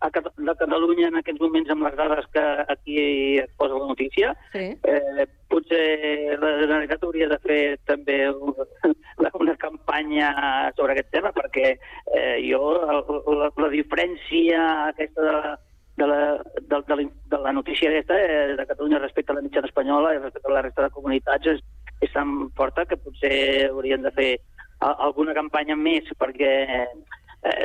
[0.00, 2.98] a de Catalunya en aquests moments amb les dades que aquí
[3.42, 4.66] es posa la notícia, sí.
[4.84, 8.54] eh, potser la Generalitat hauria de fer també un-
[9.42, 10.32] una campanya
[10.76, 11.72] sobre aquest tema, perquè
[12.14, 14.60] eh, jo el- la, la diferència
[14.92, 15.56] aquesta de la,
[15.98, 16.18] de la,
[16.54, 20.14] de, de, la, de la notícia aquesta eh, de Catalunya respecte a la mitjana espanyola
[20.14, 21.60] i respecte a la resta de comunitats és,
[22.06, 24.30] és tan forta que potser haurien de fer
[24.78, 26.86] a, alguna campanya més perquè eh,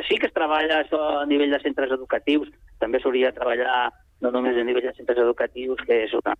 [0.08, 3.90] sí que es treballa això a nivell de centres educatius, també s'hauria de treballar
[4.24, 6.34] no només a nivell de centres educatius, que és una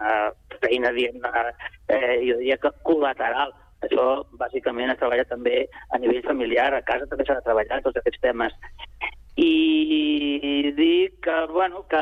[0.62, 3.52] feina, diguem eh, jo diria que col·lateral.
[3.84, 4.04] Això,
[4.40, 8.22] bàsicament, es treballa també a nivell familiar, a casa també s'ha de treballar tots aquests
[8.22, 8.54] temes.
[9.36, 12.00] I dic que, bueno, que,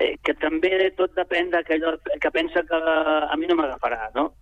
[0.00, 1.86] eh, que també tot depèn d'aquell
[2.24, 4.32] que pensa que a mi no m'agafarà, no?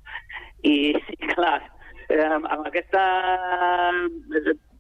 [0.64, 0.94] I,
[1.34, 1.58] clar,
[2.08, 3.04] eh, amb aquesta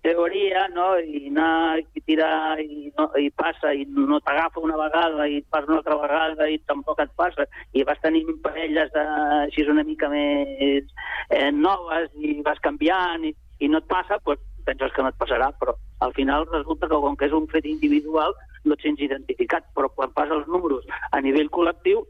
[0.04, 5.26] teoria, no?, i anar i tirar i, no, i passa i no t'agafa una vegada
[5.30, 9.04] i passa una altra vegada i tampoc et passa i vas tenint parelles de,
[9.46, 10.90] així una mica més
[11.30, 13.32] eh, noves i vas canviant i,
[13.64, 15.74] i no et passa, doncs penses que no et passarà, però
[16.04, 19.88] al final resulta que com que és un fet individual no et sents identificat, però
[19.92, 22.04] quan passa els números a nivell col·lectiu,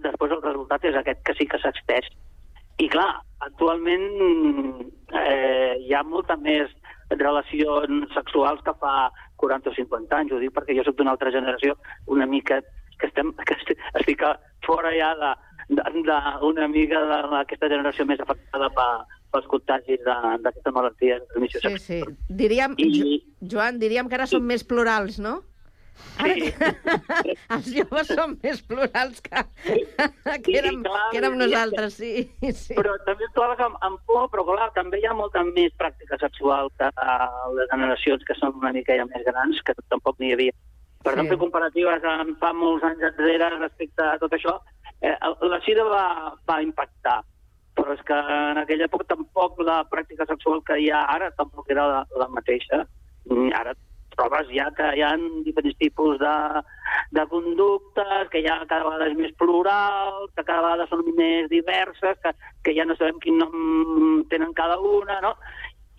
[0.00, 2.08] després el resultat és aquest que sí que s'ha extès.
[2.80, 3.10] I clar,
[3.44, 4.06] actualment
[5.12, 6.70] eh, hi ha molta més
[7.18, 10.32] relacions sexuals que fa 40 o 50 anys.
[10.32, 12.60] Ho dic perquè jo sóc d'una altra generació una mica
[13.00, 14.22] que, estem, que est- estic
[14.66, 15.30] fora ja de,
[15.76, 17.00] de, de una mica
[17.32, 18.88] d'aquesta generació més afectada per,
[19.32, 21.20] pels contagis d'aquesta malaltia
[21.78, 22.00] Sí, sí.
[22.28, 23.04] Diríem, jo,
[23.54, 25.40] Joan, diríem que ara som més plurals, no?
[26.20, 26.50] Que...
[27.54, 29.42] els joves són més plurals que,
[30.44, 32.12] que, érem, que érem nosaltres, sí.
[32.56, 32.76] sí.
[32.76, 36.18] Però també et trobes amb, amb por, però clar, també hi ha molta més pràctica
[36.20, 37.16] sexual que a
[37.56, 40.56] les generacions que són una mica ja més grans, que tampoc n'hi havia.
[41.00, 41.22] Per Sí.
[41.22, 41.28] sí.
[41.32, 44.58] fer comparatives amb fa molts anys enrere respecte a tot això,
[45.00, 45.16] eh,
[45.48, 46.06] la sida va,
[46.48, 47.22] va impactar,
[47.76, 51.70] però és que en aquella època tampoc la pràctica sexual que hi ha ara tampoc
[51.72, 52.84] era la, la mateixa.
[53.30, 53.72] Mm, Ara
[54.20, 55.14] trobes ja que hi ha
[55.46, 56.36] diferents tipus de,
[57.16, 62.20] de conductes, que ja cada vegada és més plural, que cada vegada són més diverses,
[62.24, 62.34] que,
[62.66, 65.34] que ja no sabem quin nom tenen cada una, no?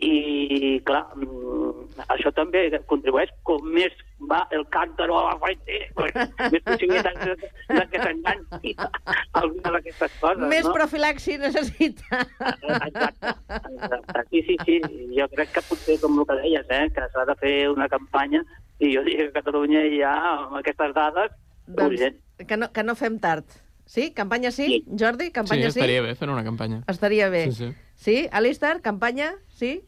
[0.02, 3.94] I, clar, mm, això també contribueix, com més
[4.30, 6.14] va el cántaro a la fuente, pues,
[6.54, 7.36] més possibilitats de,
[7.74, 8.74] de que s'enganxi
[9.40, 10.74] alguna d'aquestes coses, Més no?
[10.78, 12.22] profilaxi necessita.
[12.62, 13.34] Exacte.
[14.30, 14.78] Sí, sí, sí.
[15.18, 18.44] Jo crec que potser, com el que deies, eh, que s'ha de fer una campanya
[18.82, 21.36] i jo diria que a Catalunya ja, amb aquestes dades,
[21.78, 22.18] urgent.
[22.18, 23.46] Doncs que no, que no fem tard.
[23.86, 24.12] Sí?
[24.16, 24.66] Campanya sí?
[24.66, 24.84] sí.
[24.98, 25.80] Jordi, Sí, campanya sí?
[25.80, 26.84] estaria bé fer una campanya.
[26.88, 27.46] Estaria bé.
[27.52, 27.74] Sí, sí.
[27.96, 28.18] Sí?
[28.32, 29.34] Alistair, campanya?
[29.50, 29.82] Sí?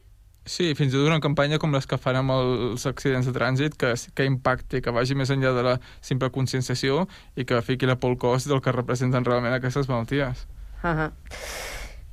[0.44, 3.78] Sí, fins i tot una campanya com les que fan amb els accidents de trànsit,
[3.80, 7.96] que, que impacti, que vagi més enllà de la simple conscienciació i que fiqui la
[7.96, 10.44] por cos del que representen realment aquestes malalties.
[10.84, 11.10] Uh -huh.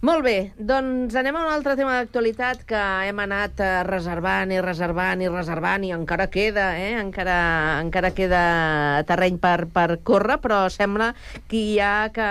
[0.02, 4.58] Molt bé, doncs anem a un altre tema d'actualitat que hem anat eh, reservant i
[4.58, 6.96] reservant i reservant i encara queda, eh?
[6.98, 7.36] encara,
[7.84, 11.12] encara queda terreny per, per córrer, però sembla
[11.46, 12.30] que hi ha que,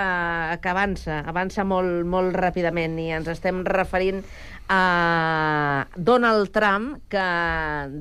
[0.59, 4.25] que avança, avança molt, molt ràpidament i ens estem referint
[4.73, 7.25] a Donald Trump, que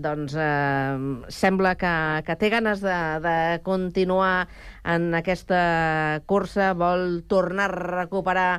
[0.04, 0.98] doncs, eh,
[1.34, 1.94] sembla que,
[2.28, 4.46] que té ganes de, de continuar
[4.86, 8.52] en aquesta cursa, vol tornar a recuperar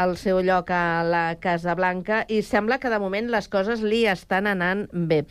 [0.00, 4.06] el seu lloc a la Casa Blanca i sembla que de moment les coses li
[4.08, 5.24] estan anant bé.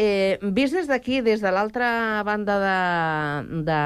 [0.00, 2.78] Eh, vist des d'aquí, des de l'altra banda de,
[3.68, 3.82] de,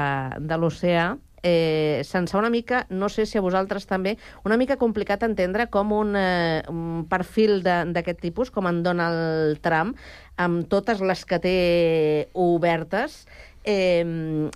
[0.47, 1.09] de l'oceà,
[1.43, 5.67] eh, se'ns fa una mica, no sé si a vosaltres també, una mica complicat entendre
[5.69, 9.97] com un, eh, un perfil d'aquest tipus, com en Donald Trump,
[10.37, 11.59] amb totes les que té
[12.33, 13.25] obertes,
[13.63, 14.49] eh,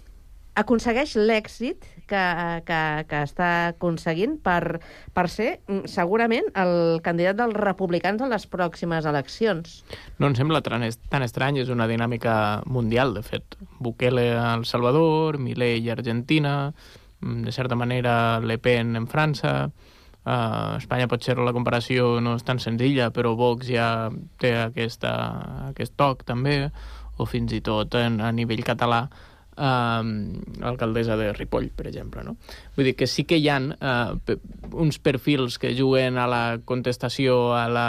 [0.56, 2.24] aconsegueix l'èxit que,
[2.68, 2.80] que,
[3.10, 4.80] que està aconseguint per,
[5.16, 9.80] per ser mm, segurament el candidat dels republicans a les pròximes eleccions.
[10.22, 12.36] No em sembla tan, tan estrany, és una dinàmica
[12.66, 13.58] mundial, de fet.
[13.80, 16.74] Bukele a El Salvador, Milei a Argentina,
[17.22, 19.72] mm, de certa manera Le Pen en França,
[20.24, 25.12] a Espanya potser la comparació no és tan senzilla, però Vox ja té aquesta,
[25.74, 26.70] aquest toc també,
[27.20, 29.04] o fins i tot en, a nivell català,
[29.58, 30.12] um,
[30.62, 32.24] l'alcaldessa de Ripoll, per exemple.
[32.24, 32.38] No?
[32.76, 34.36] Vull dir que sí que hi ha uh,
[34.74, 37.88] uns perfils que juguen a la contestació, a la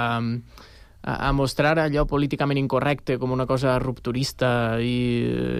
[1.05, 4.97] a, mostrar allò políticament incorrecte com una cosa rupturista i,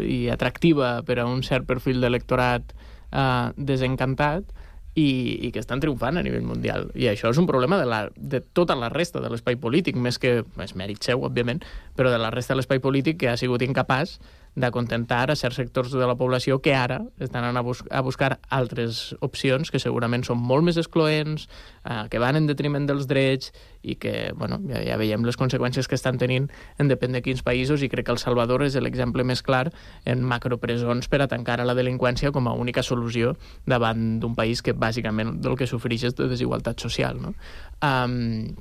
[0.09, 4.55] i atractiva per a un cert perfil d'electorat uh, desencantat
[4.95, 5.09] i,
[5.47, 6.89] i que estan triomfant a nivell mundial.
[6.95, 10.21] I això és un problema de, la, de tota la resta de l'espai polític, més
[10.23, 11.65] que és mèrit seu, òbviament,
[11.99, 14.19] però de la resta de l'espai polític que ha sigut incapaç
[14.55, 18.39] d'acontentar a certs sectors de la població que ara estan anant a, bus a buscar
[18.55, 21.49] altres opcions que segurament són molt més excloents,
[21.83, 23.51] eh, que van en detriment dels drets
[23.83, 26.47] i que, bueno, ja, ja veiem les conseqüències que estan tenint
[26.79, 29.67] en depèn de quins països i crec que El Salvador és l'exemple més clar
[30.05, 33.35] en macropresons per a tancar a la delinqüència com a única solució
[33.67, 37.19] davant d'un país que bàsicament del que sofreix és de desigualtat social.
[37.21, 37.35] No?
[37.83, 38.55] Um,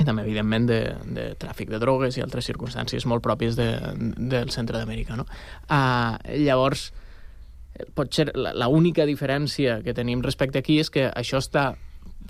[0.00, 0.80] i també, evidentment, de,
[1.16, 3.68] de tràfic de drogues i altres circumstàncies molt pròpies de,
[4.32, 5.18] del centre d'Amèrica.
[5.18, 5.26] No?
[5.68, 6.90] Uh, llavors,
[7.96, 11.70] potser la, la única diferència que tenim respecte aquí és que això està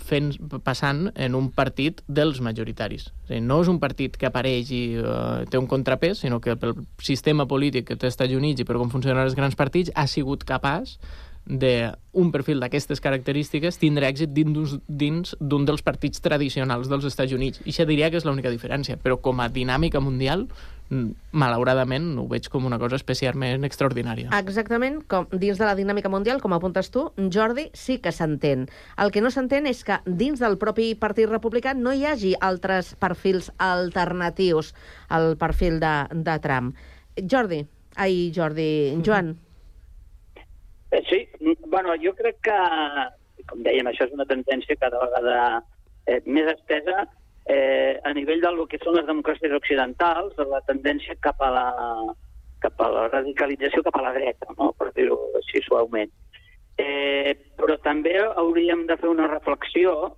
[0.01, 0.31] fent,
[0.65, 3.09] passant en un partit dels majoritaris.
[3.25, 6.57] És dir, no és un partit que apareix i uh, té un contrapès, sinó que
[6.59, 10.07] pel sistema polític que té Estats Units i per com funcionen els grans partits ha
[10.09, 10.97] sigut capaç
[11.45, 17.63] d'un perfil d'aquestes característiques tindre èxit dins d'un dels partits tradicionals dels Estats Units.
[17.65, 20.47] I això diria que és l'única diferència, però com a dinàmica mundial,
[20.89, 24.29] mm, malauradament, ho veig com una cosa especialment extraordinària.
[24.37, 28.69] Exactament, com dins de la dinàmica mundial, com apuntes tu, Jordi, sí que s'entén.
[28.97, 32.95] El que no s'entén és que dins del propi Partit Republicà no hi hagi altres
[32.95, 34.75] perfils alternatius
[35.09, 36.75] al perfil de, de Trump.
[37.17, 37.65] Jordi,
[37.95, 39.37] ai, Jordi, Joan,
[40.91, 41.27] Eh, Sí,
[41.67, 42.57] bueno, jo crec que,
[43.47, 45.37] com dèiem, això és una tendència cada vegada
[46.05, 47.05] eh, més estesa
[47.45, 51.67] eh, a nivell del que són les democràcies occidentals, la tendència cap a la,
[52.61, 54.71] cap a la radicalització cap a la dreta, no?
[54.77, 56.11] per dir-ho així suaument.
[56.81, 60.15] Eh, però també hauríem de fer una reflexió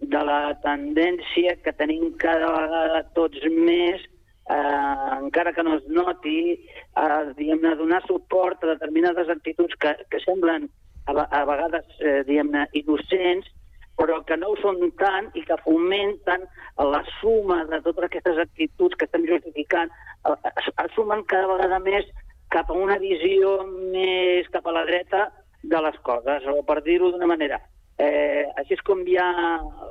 [0.00, 4.02] de la tendència que tenim cada vegada tots més
[4.48, 10.20] eh, encara que no es noti, eh, diguem-ne, donar suport a determinades actituds que, que
[10.24, 10.68] semblen
[11.06, 13.48] a, a vegades, eh, diguem-ne, innocents,
[13.96, 16.44] però que no ho són tant i que fomenten
[16.92, 19.90] la suma de totes aquestes actituds que estem justificant,
[20.28, 22.06] eh, es, es sumen cada vegada més
[22.52, 25.26] cap a una visió més cap a la dreta
[25.66, 27.58] de les coses, o per dir-ho d'una manera.
[27.98, 29.28] Eh, així és com ha,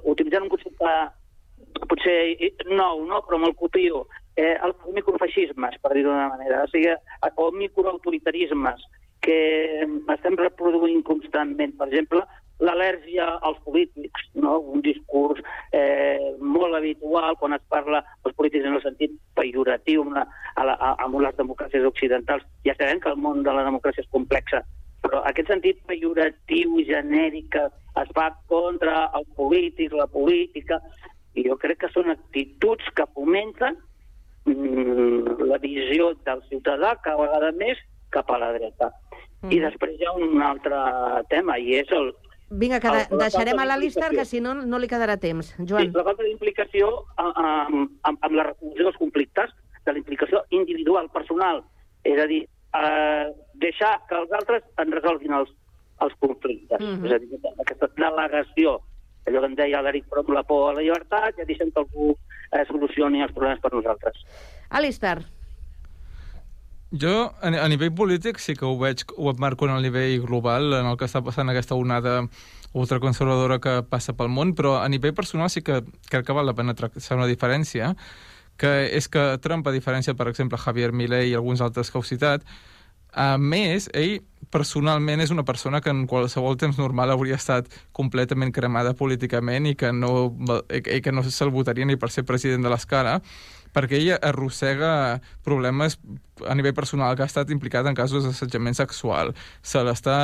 [0.06, 0.92] utilitzant un concepte
[1.90, 2.20] potser
[2.70, 3.24] nou, no?
[3.26, 4.06] però me'l copio,
[4.36, 6.94] eh, els microfeixismes, per dir-ho d'una manera, o sigui,
[7.36, 8.84] o microautoritarismes
[9.26, 9.38] que
[10.14, 11.74] estem reproduint constantment.
[11.80, 12.22] Per exemple,
[12.64, 14.60] l'al·lèrgia als polítics, no?
[14.76, 15.42] un discurs
[15.76, 20.24] eh, molt habitual quan es parla dels polítics en el sentit pejoratiu la,
[20.56, 22.46] a la, a, amb les democràcies occidentals.
[22.68, 24.62] Ja sabem que el món de la democràcia és complexa,
[25.04, 27.58] però aquest sentit pejoratiu, genèric,
[28.02, 30.80] es fa contra el polític, la política,
[31.36, 33.76] i jo crec que són actituds que fomenten
[34.46, 37.78] la visió del ciutadà cada vegada més
[38.14, 38.92] cap a la dreta.
[39.42, 39.52] Mm.
[39.52, 40.78] I després hi ha un altre
[41.30, 42.14] tema, i és el...
[42.50, 44.20] Vinga, que el- la deixarem a d'implicació.
[44.20, 45.54] que si no, no li quedarà temps.
[45.58, 45.92] Sí, Joan.
[45.94, 49.50] la falta d'implicació amb, amb, amb la resolució dels conflictes,
[49.86, 51.64] de la implicació individual, personal.
[52.04, 52.44] És a dir,
[52.78, 53.26] eh,
[53.56, 55.50] deixar que els altres en resolguin els,
[56.02, 56.80] els conflictes.
[56.80, 57.06] Mhm.
[57.06, 58.80] És a dir, aquesta delegació,
[59.28, 62.12] allò que en deia l'Eric Prom, la por a la llibertat, ja deixem que algú
[62.52, 64.22] eh, solucioni els problemes per nosaltres.
[64.70, 65.24] Alistair.
[66.96, 70.72] Jo, a, a nivell polític, sí que ho veig, ho marco en el nivell global,
[70.78, 72.22] en el que està passant aquesta onada
[72.76, 76.56] ultraconservadora que passa pel món, però a nivell personal sí que crec que val la
[76.56, 77.96] pena traçar una diferència,
[78.62, 82.08] que és que Trump, a diferència, per exemple, Javier Milei i alguns altres que heu
[82.08, 82.46] citat,
[83.16, 84.20] a més, ell
[84.52, 89.76] personalment és una persona que en qualsevol temps normal hauria estat completament cremada políticament i
[89.80, 90.12] que no,
[90.76, 93.18] i que no se'l votaria ni per ser president de l'escala,
[93.76, 94.92] perquè ella arrossega
[95.44, 95.98] problemes
[96.48, 99.34] a nivell personal, que ha estat implicat en casos d'assetjament sexual.
[99.64, 100.18] Se l'està...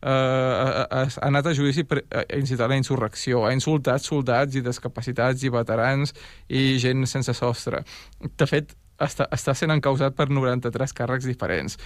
[0.00, 2.02] Eh, ha, ha anat a judici per
[2.36, 6.16] incitar a la insurrecció, ha insultat soldats i discapacitats i veterans
[6.48, 7.84] i gent sense sostre.
[8.20, 11.78] De fet, està, està sent encausat per 93 càrrecs diferents.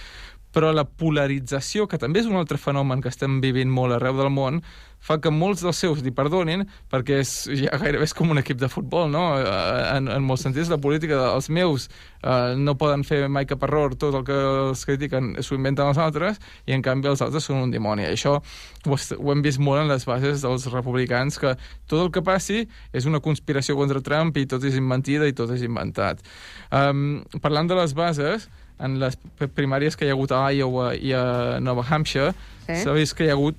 [0.55, 4.31] Però la polarització, que també és un altre fenomen que estem vivint molt arreu del
[4.31, 4.61] món,
[5.05, 8.57] fa que molts dels seus li perdonin, perquè és, ja gairebé és com un equip
[8.61, 9.25] de futbol, no?
[9.37, 11.85] Eh, En, en molts sentits, la política dels meus
[12.23, 15.99] eh, no poden fer mai cap error, tot el que els critiquen s'ho inventen els
[16.01, 18.07] altres, i en canvi els altres són un dimoni.
[18.09, 21.53] Això ho, ho hem vist molt en les bases dels republicans, que
[21.85, 25.53] tot el que passi és una conspiració contra Trump i tot és mentida i tot
[25.53, 26.23] és inventat.
[26.71, 28.49] Um, parlant de les bases,
[28.79, 29.15] en les
[29.55, 32.33] primàries que hi ha hagut a Iowa i a Nova Hampshire,
[32.65, 32.79] Sí.
[32.83, 33.55] s'ha vist que hi ha hagut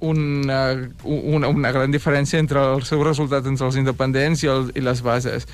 [0.00, 4.80] una, una, una gran diferència entre el seu resultat entre els independents i, el, i
[4.84, 5.46] les bases.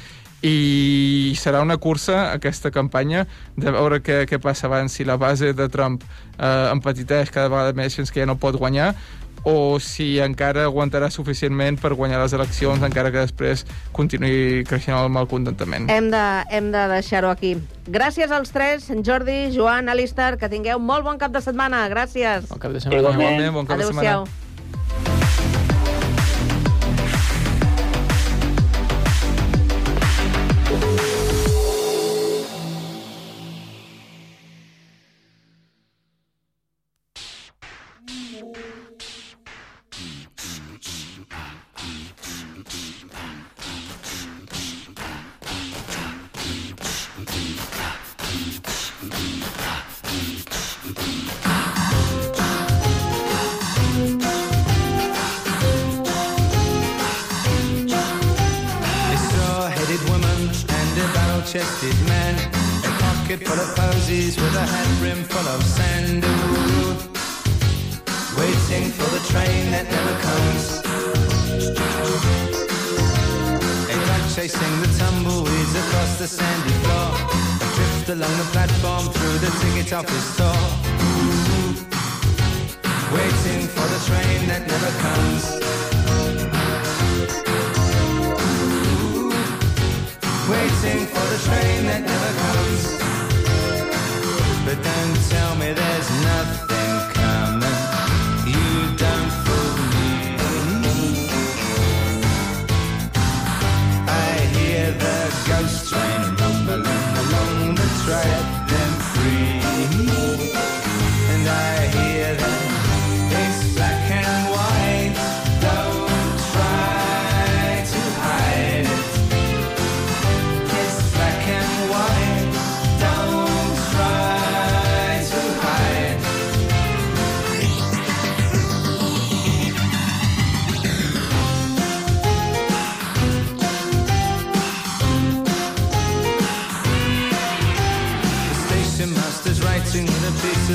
[0.42, 3.26] I serà una cursa, aquesta campanya,
[3.56, 7.72] de veure què, què passa abans, si la base de Trump eh, empetiteix cada vegada
[7.78, 8.92] més fins que ja no pot guanyar,
[9.44, 13.64] o si encara aguantarà suficientment per guanyar les eleccions, encara que després
[13.96, 15.90] continuï creixent el malcontentament.
[15.90, 17.56] Hem de, hem de deixar-ho aquí.
[17.90, 21.84] Gràcies als tres, Jordi, Joan, Alistair, que tingueu molt bon cap de setmana.
[21.90, 22.46] Gràcies.
[22.52, 23.02] Bon cap de setmana.
[23.02, 24.22] Igualment, bon cap de setmana.
[24.22, 24.51] Adéu-siau.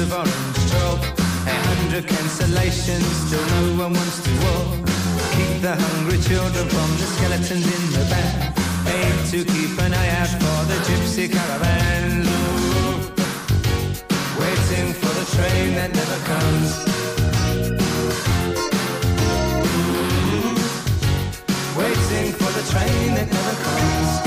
[0.07, 0.99] of orange drop.
[1.47, 4.87] A hundred cancellations, still no one wants to walk.
[5.35, 8.57] Keep the hungry children from the skeletons in the back.
[8.87, 12.25] Aim to keep an eye out for the gypsy caravan.
[14.41, 16.69] Waiting for the train that never comes.
[21.79, 24.26] Waiting for the train that never comes.